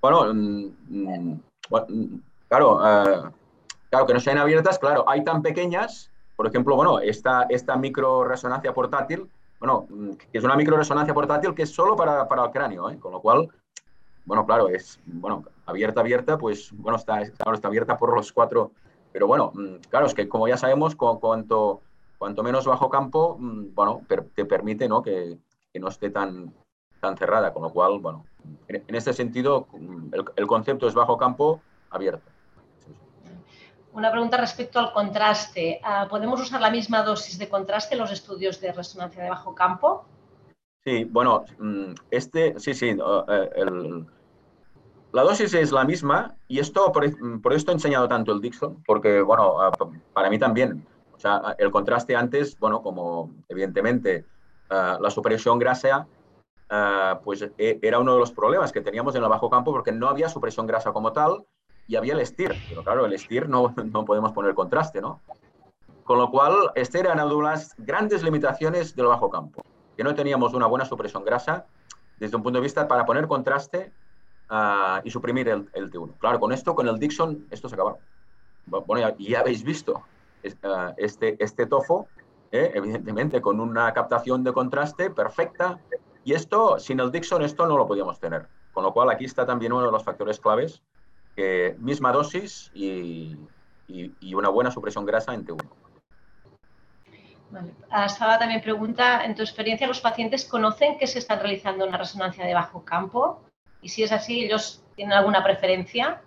[0.00, 3.30] Bueno, mm, mm, mm, claro, eh,
[3.90, 8.24] claro, que no sean abiertas, claro, hay tan pequeñas, por ejemplo, bueno, esta, esta micro
[8.24, 9.86] resonancia portátil, bueno,
[10.32, 12.98] que es una micro resonancia portátil que es solo para, el cráneo, ¿eh?
[12.98, 13.50] con lo cual,
[14.24, 18.72] bueno, claro, es, bueno, abierta, abierta, pues, bueno, está, está, está abierta por los cuatro,
[19.12, 19.52] pero bueno,
[19.88, 21.80] claro, es que como ya sabemos, cuanto,
[22.18, 24.02] cuanto menos bajo campo, bueno,
[24.34, 25.02] te permite, ¿no?
[25.02, 25.38] Que,
[25.72, 26.52] que no esté tan,
[27.00, 28.24] tan cerrada, con lo cual, bueno,
[28.68, 29.66] en, este sentido,
[30.36, 32.30] el, concepto es bajo campo abierto.
[33.92, 35.80] Una pregunta respecto al contraste.
[35.82, 39.54] Ah, ¿Podemos usar la misma dosis de contraste en los estudios de resonancia de bajo
[39.54, 40.04] campo?
[40.84, 43.50] Sí, bueno, mm, este, sí, sí, eh,
[45.12, 47.04] la dosis es la misma y esto, por,
[47.52, 49.72] esto he enseñado tanto el Dixon, porque, bueno, ah,
[50.12, 54.24] para mí también, o sea, el contraste antes, bueno, como evidentemente
[54.70, 56.06] ah, la supresión grasa
[56.72, 59.90] Ah, pues e, era uno de los problemas que teníamos en el bajo campo porque
[59.90, 61.44] no había supresión grasa como tal
[61.88, 62.54] y había el STIR.
[62.68, 65.20] Pero claro, el STIR no, no podemos poner contraste, ¿no?
[66.04, 69.62] Con lo cual, este era una de las grandes limitaciones del bajo campo,
[69.96, 71.66] que no teníamos una buena supresión grasa
[72.18, 73.92] desde un punto de vista para poner contraste
[74.50, 76.18] ah, y suprimir el, el, T1.
[76.18, 77.98] Claro, con esto, con el Dixon, esto se acabó.
[78.66, 80.02] Bueno, ya, ya habéis visto
[80.64, 82.06] ah, este, este tofo,
[82.52, 82.70] ¿eh?
[82.74, 85.78] evidentemente con una captación de contraste perfecta,
[86.24, 88.46] y esto, sin el Dixon, esto no lo podíamos tener.
[88.72, 90.82] Con lo cual, aquí está también uno de los factores claves,
[91.34, 93.36] que misma dosis y,
[94.34, 95.58] una buena supresión grasa en T1.
[97.50, 97.74] Vale.
[98.08, 102.44] Sara también pregunta, en tu experiencia, ¿los pacientes conocen que se está realizando una resonancia
[102.44, 103.42] de bajo campo?
[103.82, 106.22] Y si es así, ¿ellos tienen alguna preferencia?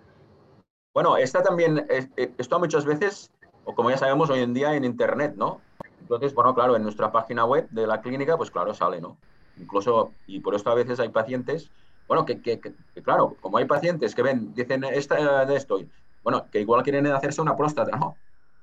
[0.92, 1.86] Bueno, esta también,
[2.16, 3.30] esto muchas veces,
[3.64, 5.60] o como ya sabemos hoy en día, en Internet, ¿no?
[6.00, 9.16] Entonces, bueno, claro, en nuestra página web de la clínica, pues claro, sale, ¿no?
[9.58, 11.70] Incluso, y por esto a veces hay pacientes,
[12.06, 12.60] bueno, que,
[13.02, 15.80] claro, como hay pacientes que ven, dicen esta, de esto,
[16.22, 18.16] bueno, que igual quieren hacerse una próstata, ¿no?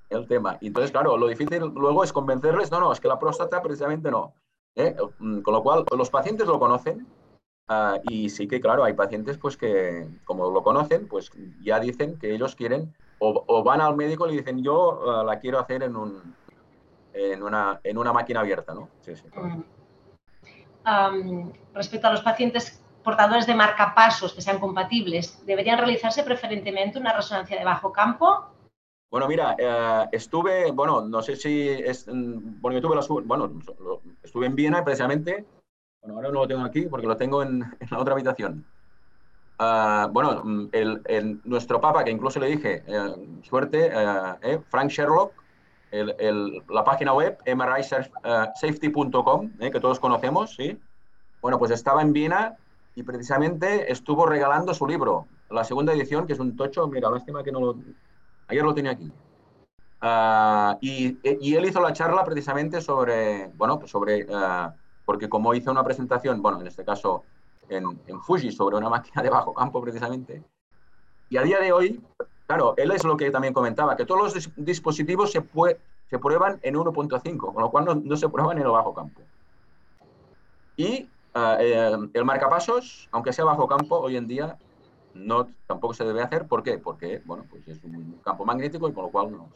[0.09, 0.57] El tema.
[0.61, 4.33] Entonces, claro, lo difícil luego es convencerles, no, no, es que la próstata precisamente no.
[4.75, 4.95] ¿eh?
[5.19, 7.07] Mm, con lo cual, los pacientes lo conocen
[7.67, 12.17] ah, y sí que, claro, hay pacientes pues que, como lo conocen, pues ya dicen
[12.17, 15.83] que ellos quieren o, van al médico y le dicen, yo ah, la quiero hacer
[15.83, 16.35] en, un,
[17.13, 18.89] en, una, en una máquina abierta, ¿no?
[19.01, 19.23] Sí, sí.
[19.35, 19.61] Mm
[21.73, 27.57] respecto a los pacientes portadores de marcapasos que sean compatibles, ¿deberían realizarse preferentemente una resonancia
[27.57, 28.45] de bajo campo?
[29.09, 33.59] Bueno, mira, eh, estuve, bueno, no sé si es, mm, bueno, yo tuve la, bueno,
[34.23, 35.45] estuve en Viena precisamente,
[36.01, 37.59] bueno, ahora no lo tengo aquí porque lo tengo en,
[37.89, 38.65] la otra habitación.
[39.59, 45.33] Ah, bueno, el, nuestro papa, que incluso le dije, eh, suerte, eh, Frank Sherlock,
[45.91, 50.79] la página web mrisafety.com, eh, que todos conocemos, ¿sí?
[51.41, 52.57] Bueno, pues estaba en Viena
[52.95, 57.43] y precisamente estuvo regalando su libro, la segunda edición, que es un tocho, mira, lástima
[57.43, 57.75] que no lo...
[58.47, 59.11] Ayer lo tenía aquí.
[60.01, 64.73] Ah, y, él hizo la charla precisamente sobre, bueno, pues sobre, ah,
[65.11, 67.25] porque como hizo una presentación, bueno, en este caso
[67.67, 70.41] en, Fuji, sobre una máquina de bajo campo precisamente,
[71.29, 72.01] y a día de hoy
[72.47, 77.53] Claro, él es lo que también comentaba, que todos los dispositivos se, prueban en 1.5,
[77.53, 79.21] con lo cual no, se prueban en el bajo campo.
[80.77, 81.07] Y eh,
[81.59, 84.57] eh, el marcapasos, aunque sea bajo campo, hoy en día
[85.13, 86.47] no, tampoco se debe hacer.
[86.47, 86.77] ¿Por qué?
[86.77, 89.49] Porque bueno, pues es un campo magnético y con lo cual no.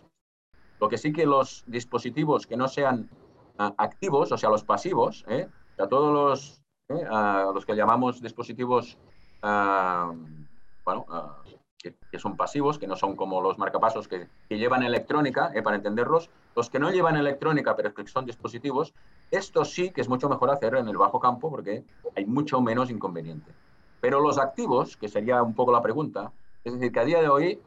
[0.82, 3.10] Lo que sí que los dispositivos que no sean
[3.58, 6.62] activos, o sea, los pasivos, o sea, todos los,
[7.54, 8.98] los que llamamos dispositivos,
[9.42, 11.06] bueno,
[12.12, 16.30] que, son pasivos, que no son como los marcapasos que, llevan electrónica, eh, para entenderlos.
[16.56, 18.94] Los que no llevan electrónica, pero que son dispositivos,
[19.32, 21.84] esto sí que es mucho mejor hacer en el bajo campo porque
[22.16, 23.52] hay mucho menos inconveniente.
[24.02, 26.32] Pero los activos, que sería un poco la pregunta,
[26.64, 27.62] es decir, que a día de hoy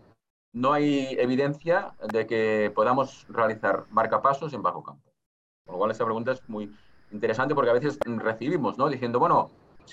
[0.52, 5.07] no hay evidencia de que podamos realizar marcapasos en bajo campo.
[5.68, 6.72] Con lo cual, esta pregunta es muy
[7.12, 8.88] interesante porque a veces recibimos, ¿no?
[8.88, 9.50] Diciendo, bueno,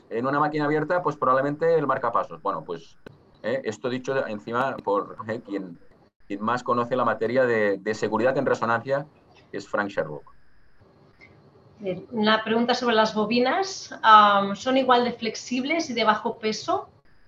[0.10, 2.42] en una máquina abierta, pues probablemente el marcapasos.
[2.42, 2.96] Bueno, pues
[3.44, 3.62] ¿eh?
[3.66, 5.42] Esto dicho encima por ¿eh?
[5.46, 5.78] quien,
[6.28, 9.06] quien, más conoce la materia de, seguridad en resonancia,
[9.52, 10.34] que es Frank Sherlock.
[12.12, 13.94] Una pregunta sobre las bobinas.
[14.54, 16.88] ¿Son igual de flexibles y de bajo peso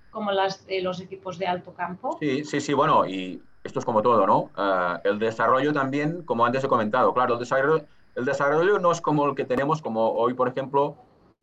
[0.10, 2.18] como las de los equipos de alto campo?
[2.22, 2.74] Sí, sí, sí.
[2.74, 4.50] Bueno, y esto es como todo, ¿no?
[4.58, 7.86] Eh, el desarrollo también, como antes he comentado, claro, el desarrollo,
[8.18, 10.96] el desarrollo no es como el que tenemos, como hoy, por ejemplo,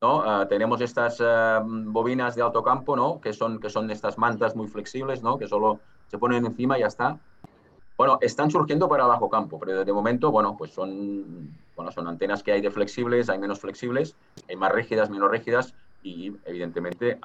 [0.02, 0.42] ¿no?
[0.42, 3.20] Eh, tenemos estas eh, bobinas de alto campo, ¿no?
[3.20, 5.38] Que son, que son estas mantas muy flexibles, ¿no?
[5.38, 7.16] Que solo se ponen encima y ya está.
[7.96, 12.42] Bueno, están surgiendo para bajo campo, pero de momento, bueno, pues son, bueno, son antenas
[12.42, 14.16] que hay de flexibles, hay menos flexibles,
[14.48, 17.20] hay más rígidas, menos rígidas y evidentemente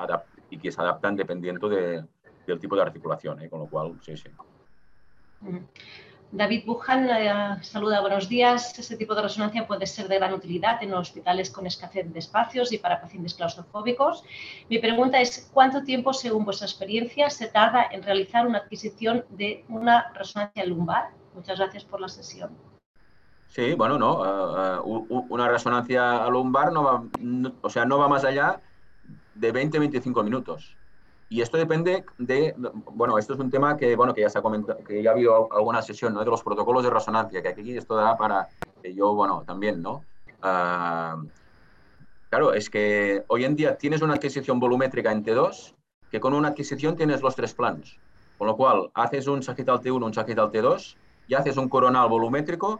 [0.51, 2.05] y que se adaptan dependiendo de,
[2.45, 3.49] del tipo de articulación, ¿eh?
[3.49, 4.29] con lo cual, sí, sí.
[6.31, 8.77] David Bujan eh, saluda, buenos días.
[8.77, 12.71] Este tipo de resonancia puede ser de gran utilidad en hospitales con escasez de espacios
[12.71, 14.23] y para pacientes claustrofóbicos.
[14.69, 19.65] Mi pregunta es, ¿cuánto tiempo, según vuestra experiencia, se tarda en realizar una adquisición de
[19.69, 21.09] una resonancia lumbar?
[21.33, 22.51] Muchas gracias por la sesión.
[23.47, 24.23] Sí, bueno, no.
[24.23, 27.03] Eh, eh, una resonancia lumbar no va,
[27.61, 28.61] o sea, no va más allá
[29.33, 30.75] de 20-25 minutos.
[31.31, 32.55] Y esto depende de,
[32.91, 35.13] bueno, esto es un tema que, bueno, que ya se ha comentado, que ya ha
[35.13, 36.21] habido alguna sesión, ¿no?
[36.21, 38.49] De los protocolos de resonancia, que aquí esto da para
[38.81, 40.03] que yo, bueno, también, ¿no?
[40.41, 41.21] Ah,
[42.31, 45.75] claro, es que hoy en día tienes una adquisición volumétrica en T2,
[46.09, 47.99] que con una adquisición tienes los tres planos.
[48.39, 50.95] Con lo cual, haces un sagital T1, un sagital T2,
[51.27, 52.79] y haces un coronal volumétrico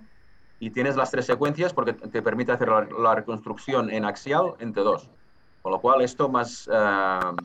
[0.60, 5.08] y tienes las tres secuencias porque te permite hacer la, reconstrucción en axial en T2.
[5.62, 6.68] Con lo cual, esto más...
[6.74, 7.36] Ah,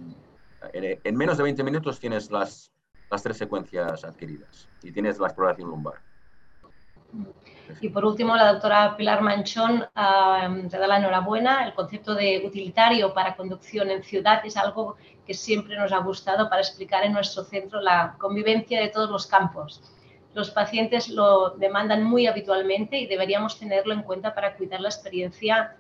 [0.72, 2.70] en, menos de 20 minutos tienes las,
[3.22, 5.94] tres secuencias adquiridas y tienes la exploración lumbar.
[7.80, 11.64] Y por último, la doctora Pilar Manchón uh, te da la enhorabuena.
[11.66, 14.96] El concepto de utilitario para conducción en ciudad es algo
[15.26, 19.26] que siempre nos ha gustado para explicar en nuestro centro la convivencia de todos los
[19.26, 19.80] campos.
[20.34, 25.76] Los pacientes lo demandan muy habitualmente y deberíamos tenerlo en cuenta para cuidar la experiencia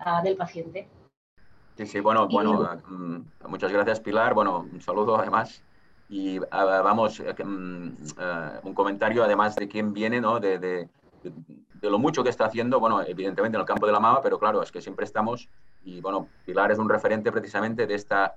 [0.00, 0.88] ah, del paciente.
[1.76, 4.34] Sí, sí, bueno, bueno, mm, muchas gracias Pilar.
[4.34, 5.62] Bueno, un saludo además.
[6.08, 10.38] Y vamos, eh, mm, eh, un comentario además de quién viene, ¿no?
[10.38, 10.88] De, de,
[11.22, 14.38] de, lo mucho que está haciendo, bueno, evidentemente en el campo de la mama, pero
[14.38, 15.48] claro, es que siempre estamos,
[15.84, 18.36] y bueno, Pilar es un referente precisamente de, esta,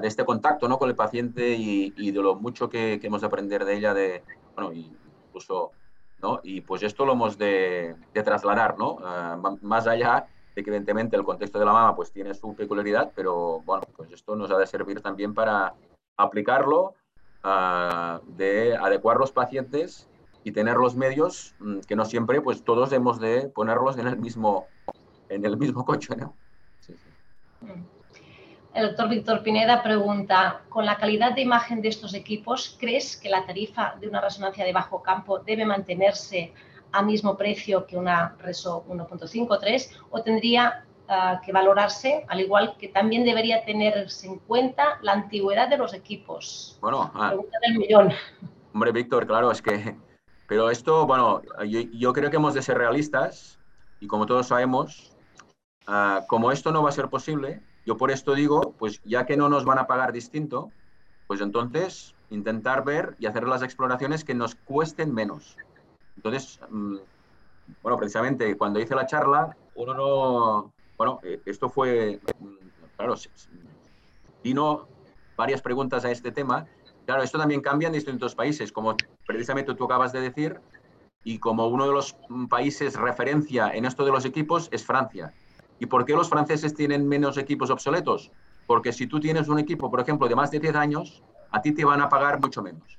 [0.00, 0.78] de este contacto, ¿no?
[0.78, 3.94] Con el paciente y, y de lo mucho que, que, hemos de aprender de ella,
[3.94, 4.22] de,
[4.54, 5.72] bueno, incluso,
[6.20, 6.40] ¿no?
[6.42, 8.98] Y pues esto lo hemos de, de trasladar, ¿no?
[9.62, 10.26] Más allá
[10.60, 14.50] evidentemente el contexto de la mama pues tiene su peculiaridad, pero bueno, pues esto nos
[14.50, 15.74] ha de servir también para
[16.16, 16.94] aplicarlo,
[17.44, 20.08] uh, de adecuar los pacientes
[20.44, 24.16] y tener los medios mm, que no siempre pues todos hemos de ponerlos en el
[24.16, 24.66] mismo,
[25.28, 26.34] en el mismo coche, ¿no?
[28.76, 33.30] El doctor Víctor Pineda pregunta, con la calidad de imagen de estos equipos, ¿crees que
[33.30, 36.52] la tarifa de una resonancia de bajo campo debe mantenerse
[36.92, 42.88] a mismo precio que una Reso 1.53 o tendría uh, que valorarse, al igual que
[42.88, 46.78] también debería tenerse en cuenta la antigüedad de los equipos.
[46.80, 48.12] Bueno, ah, pregunta del millón.
[48.72, 49.96] Hombre, Víctor, claro, es que,
[50.48, 53.58] pero esto, bueno, yo, yo, creo que hemos de ser realistas
[54.00, 55.12] y como todos sabemos,
[55.88, 59.36] uh, como esto no va a ser posible, yo por esto digo, pues ya que
[59.36, 60.70] no nos van a pagar distinto,
[61.26, 65.56] pues entonces intentar ver y hacer las exploraciones que nos cuesten menos.
[66.16, 66.96] Entonces, mm,
[67.82, 72.54] bueno, precisamente cuando hice la charla, uno no, bueno, eh, esto fue, mm,
[72.96, 73.14] claro,
[74.42, 74.88] vino
[75.36, 76.66] varias preguntas a este tema.
[77.04, 78.96] Claro, esto también cambia en distintos países, como
[79.26, 80.60] precisamente tú acabas de decir,
[81.24, 85.32] y como uno de los mm, países referencia en esto de los equipos es Francia.
[85.78, 88.30] ¿Y por qué los franceses tienen menos equipos obsoletos?
[88.66, 91.72] Porque si tú tienes un equipo, por ejemplo, de más de 10 años, a ti
[91.72, 92.98] te van a pagar mucho menos.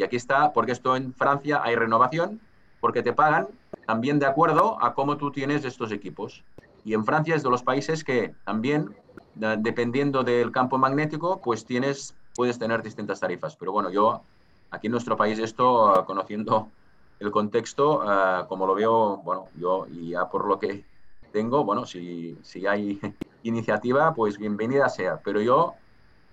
[0.00, 2.40] Y aquí está, porque esto en Francia hay renovación,
[2.80, 3.48] porque te pagan
[3.86, 6.42] también de acuerdo a cómo tú tienes estos equipos.
[6.86, 8.96] Y en Francia es de los países que también,
[9.34, 13.56] dependiendo del campo magnético, pues tienes, puedes tener distintas tarifas.
[13.56, 14.22] Pero bueno, yo
[14.70, 16.70] aquí en nuestro país esto, conociendo
[17.18, 20.82] el contexto, ah, como lo veo, bueno, yo y ya por lo que
[21.30, 22.98] tengo, bueno, si, si hay
[23.42, 25.20] iniciativa, pues bienvenida sea.
[25.22, 25.74] Pero yo,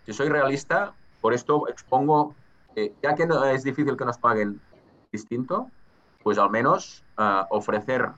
[0.06, 2.34] si soy realista, por esto expongo
[3.02, 4.62] ya que es difícil que nos paguen
[5.12, 5.70] distinto,
[6.24, 8.10] pues al menos uh, ofrecer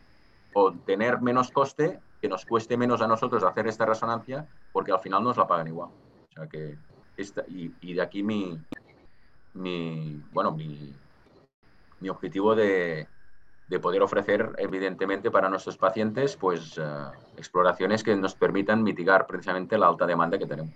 [0.53, 4.99] o tener menos coste, que nos cueste menos a nosotros hacer esta resonancia, porque al
[4.99, 5.89] final nos la pagan igual.
[5.89, 6.78] O sea que
[7.16, 8.60] esta, y, de aquí mi,
[9.53, 10.93] mi bueno, mi,
[11.99, 13.07] mi objetivo de,
[13.68, 19.78] de, poder ofrecer, evidentemente, para nuestros pacientes, pues uh, exploraciones que nos permitan mitigar precisamente
[19.78, 20.76] la alta demanda que tenemos.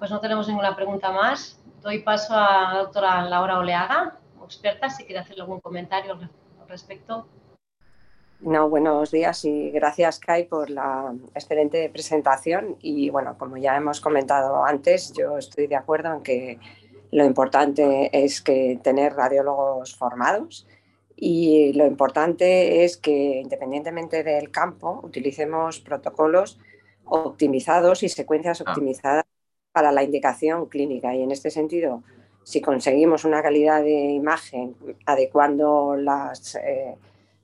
[0.00, 5.04] Pues no tenemos ninguna pregunta más doy paso a la doctora Laura Oleaga, experta, si
[5.04, 7.26] quiere hacer algún comentario al respecto.
[8.40, 14.00] No, buenos días y gracias Kai por la excelente presentación y bueno, como ya hemos
[14.00, 16.58] comentado antes, yo estoy de acuerdo en que
[17.12, 20.66] Lo importante es que tener radiólogos formados
[21.16, 26.58] y lo importante es que independientemente del campo utilicemos protocolos
[27.04, 28.70] optimizados y secuencias ah.
[28.70, 29.24] optimizadas
[29.72, 31.14] para la indicación clínica.
[31.14, 32.02] Y en este sentido,
[32.42, 36.96] si conseguimos una calidad de imagen adecuando las, eh,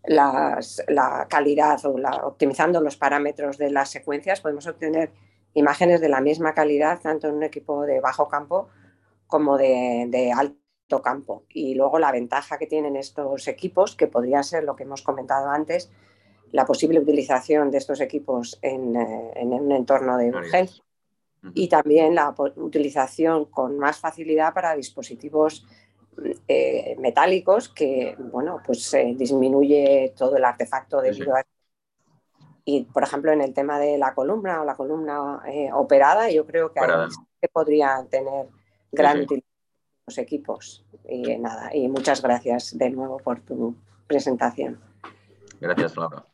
[0.06, 1.96] la calidad o
[2.26, 5.10] optimizando los parámetros de las secuencias, podemos obtener
[5.54, 8.68] imágenes de la misma calidad tanto en un equipo de bajo campo
[9.26, 11.44] como de, alto campo.
[11.48, 15.50] Y luego la ventaja que tienen estos equipos, que podría ser lo que hemos comentado
[15.50, 15.90] antes,
[16.52, 20.85] la posible utilización de estos equipos en, eh, un entorno de urgencia
[21.54, 25.66] y también la utilización con más facilidad para dispositivos
[26.48, 31.44] eh, metálicos que, bueno, pues eh, disminuye todo el artefacto debido a
[32.68, 35.40] y por ejemplo en el tema de la columna o la columna
[35.74, 36.80] operada yo creo que,
[37.40, 38.48] que podría tener
[38.90, 39.56] gran utilización
[40.06, 40.84] los equipos.
[41.08, 43.76] Y nada, y muchas gracias de nuevo por tu
[44.06, 44.80] presentación.
[45.60, 46.24] Gracias, Laura.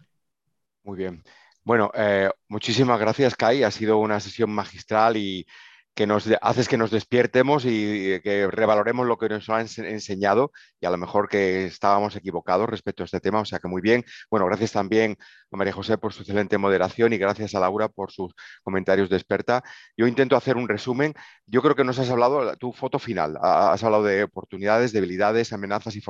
[0.84, 1.22] Muy bien.
[1.64, 3.62] Bueno, eh, muchísimas gracias, Kai.
[3.62, 5.46] Ha sido una sesión magistral y
[5.94, 10.86] que nos haces que nos despiertemos y que revaloremos lo que nos han enseñado y
[10.86, 13.40] a lo mejor que estábamos equivocados respecto a este tema.
[13.40, 14.04] O sea que muy bien.
[14.30, 15.16] Bueno, gracias también
[15.50, 18.32] a María José por su excelente moderación y gracias a Laura por sus
[18.62, 19.62] comentarios de experta.
[19.96, 21.14] Yo intento hacer un resumen.
[21.46, 25.94] Yo creo que nos has hablado, tu foto final, has hablado de oportunidades, debilidades, amenazas
[25.96, 26.02] y,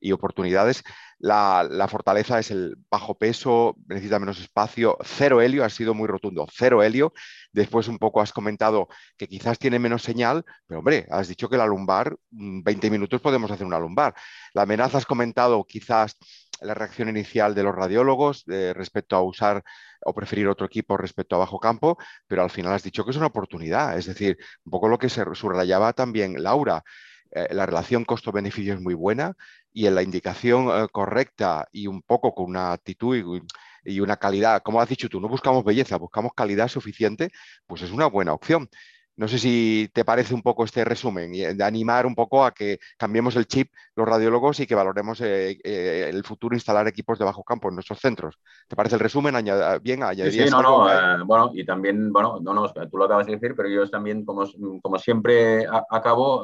[0.00, 0.82] y oportunidades.
[1.18, 6.08] La, la, fortaleza es el bajo peso, necesita menos espacio, cero helio, ha sido muy
[6.08, 7.12] rotundo, cero helio.
[7.52, 11.56] Después un poco has comentado que quizás tiene menos señal, pero hombre, has dicho que
[11.56, 14.14] la lumbar, 20 mm, minutos podemos hacer una lumbar.
[14.54, 16.16] La amenaza has comentado quizás
[16.60, 19.62] la reacción inicial de los radiólogos eh, respecto a usar
[20.04, 23.16] o preferir otro equipo respecto a bajo campo, pero al final has dicho que es
[23.16, 23.98] una oportunidad.
[23.98, 26.82] Es decir, un poco lo que se subrayaba también Laura.
[27.30, 29.34] Eh, la relación costo-beneficio es muy buena
[29.72, 33.42] y en la indicación eh, correcta y un poco con una actitud
[33.84, 37.30] y, una calidad, como has dicho tú, no buscamos belleza, buscamos calidad suficiente,
[37.66, 38.68] pues es una buena opción.
[39.14, 42.52] No sé si te parece un poco este resumen, y de animar un poco a
[42.52, 47.18] que cambiemos el chip los radiólogos y que valoremos eh, eh, el futuro instalar equipos
[47.18, 48.38] de bajo campo en nuestros centros.
[48.66, 49.34] ¿Te parece el resumen?
[49.82, 53.26] bien, añadirías sí, no, no, eh, bueno, y también, bueno, no, no, tú lo acabas
[53.26, 54.46] de decir, pero yo también, como,
[54.80, 56.42] como siempre acabo,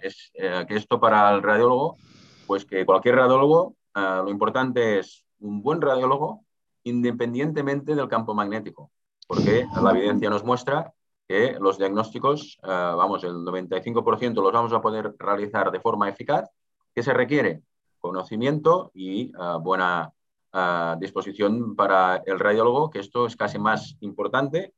[0.00, 1.98] es que esto para el radiólogo,
[2.46, 6.47] pues que cualquier radiólogo, lo importante es un buen radiólogo
[6.84, 8.90] independientemente del campo magnético,
[9.26, 10.92] porque la evidencia nos muestra
[11.28, 16.48] que los diagnósticos, eh, vamos, el 95% los vamos a poder realizar de forma eficaz.
[16.94, 17.62] ¿Qué se requiere?
[17.98, 20.10] Conocimiento y eh, buena
[20.52, 24.72] eh, disposición para el radiólogo, que esto es casi más importante,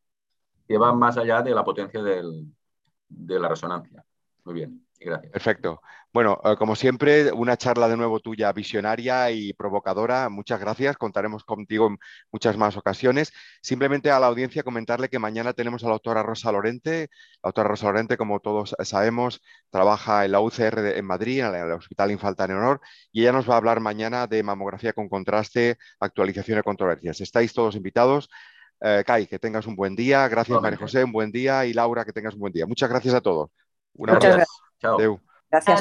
[0.66, 4.04] que va más allá de la potencia de la resonancia.
[4.44, 4.89] Muy bien.
[5.00, 5.32] Gracias.
[5.32, 5.80] Perfecto.
[6.12, 10.28] Bueno, eh, como siempre, una charla de nuevo tuya visionaria y provocadora.
[10.28, 10.96] Muchas gracias.
[10.96, 11.98] Contaremos contigo en
[12.32, 13.32] muchas más ocasiones.
[13.62, 17.10] Simplemente a la audiencia comentarle que mañana tenemos a la doctora Rosa Lorente.
[17.42, 19.40] La doctora Rosa Lorente, como todos sabemos,
[19.70, 22.80] trabaja en la UCR en Madrid, en el Hospital Infanta Honor,
[23.12, 27.20] y ella nos va a hablar mañana de mamografía con contraste, actualización de controversias.
[27.20, 28.28] Estáis todos invitados.
[28.80, 30.26] Eh, Kai, que tengas un buen día.
[30.28, 31.66] Gracias, María José, un buen día.
[31.66, 32.66] Y Laura, que tengas un buen día.
[32.66, 33.50] Muchas gracias a todos.
[33.94, 34.69] Muchas gracias.
[34.80, 34.94] Chao.
[34.94, 35.20] Adeu.
[35.50, 35.78] Gracias.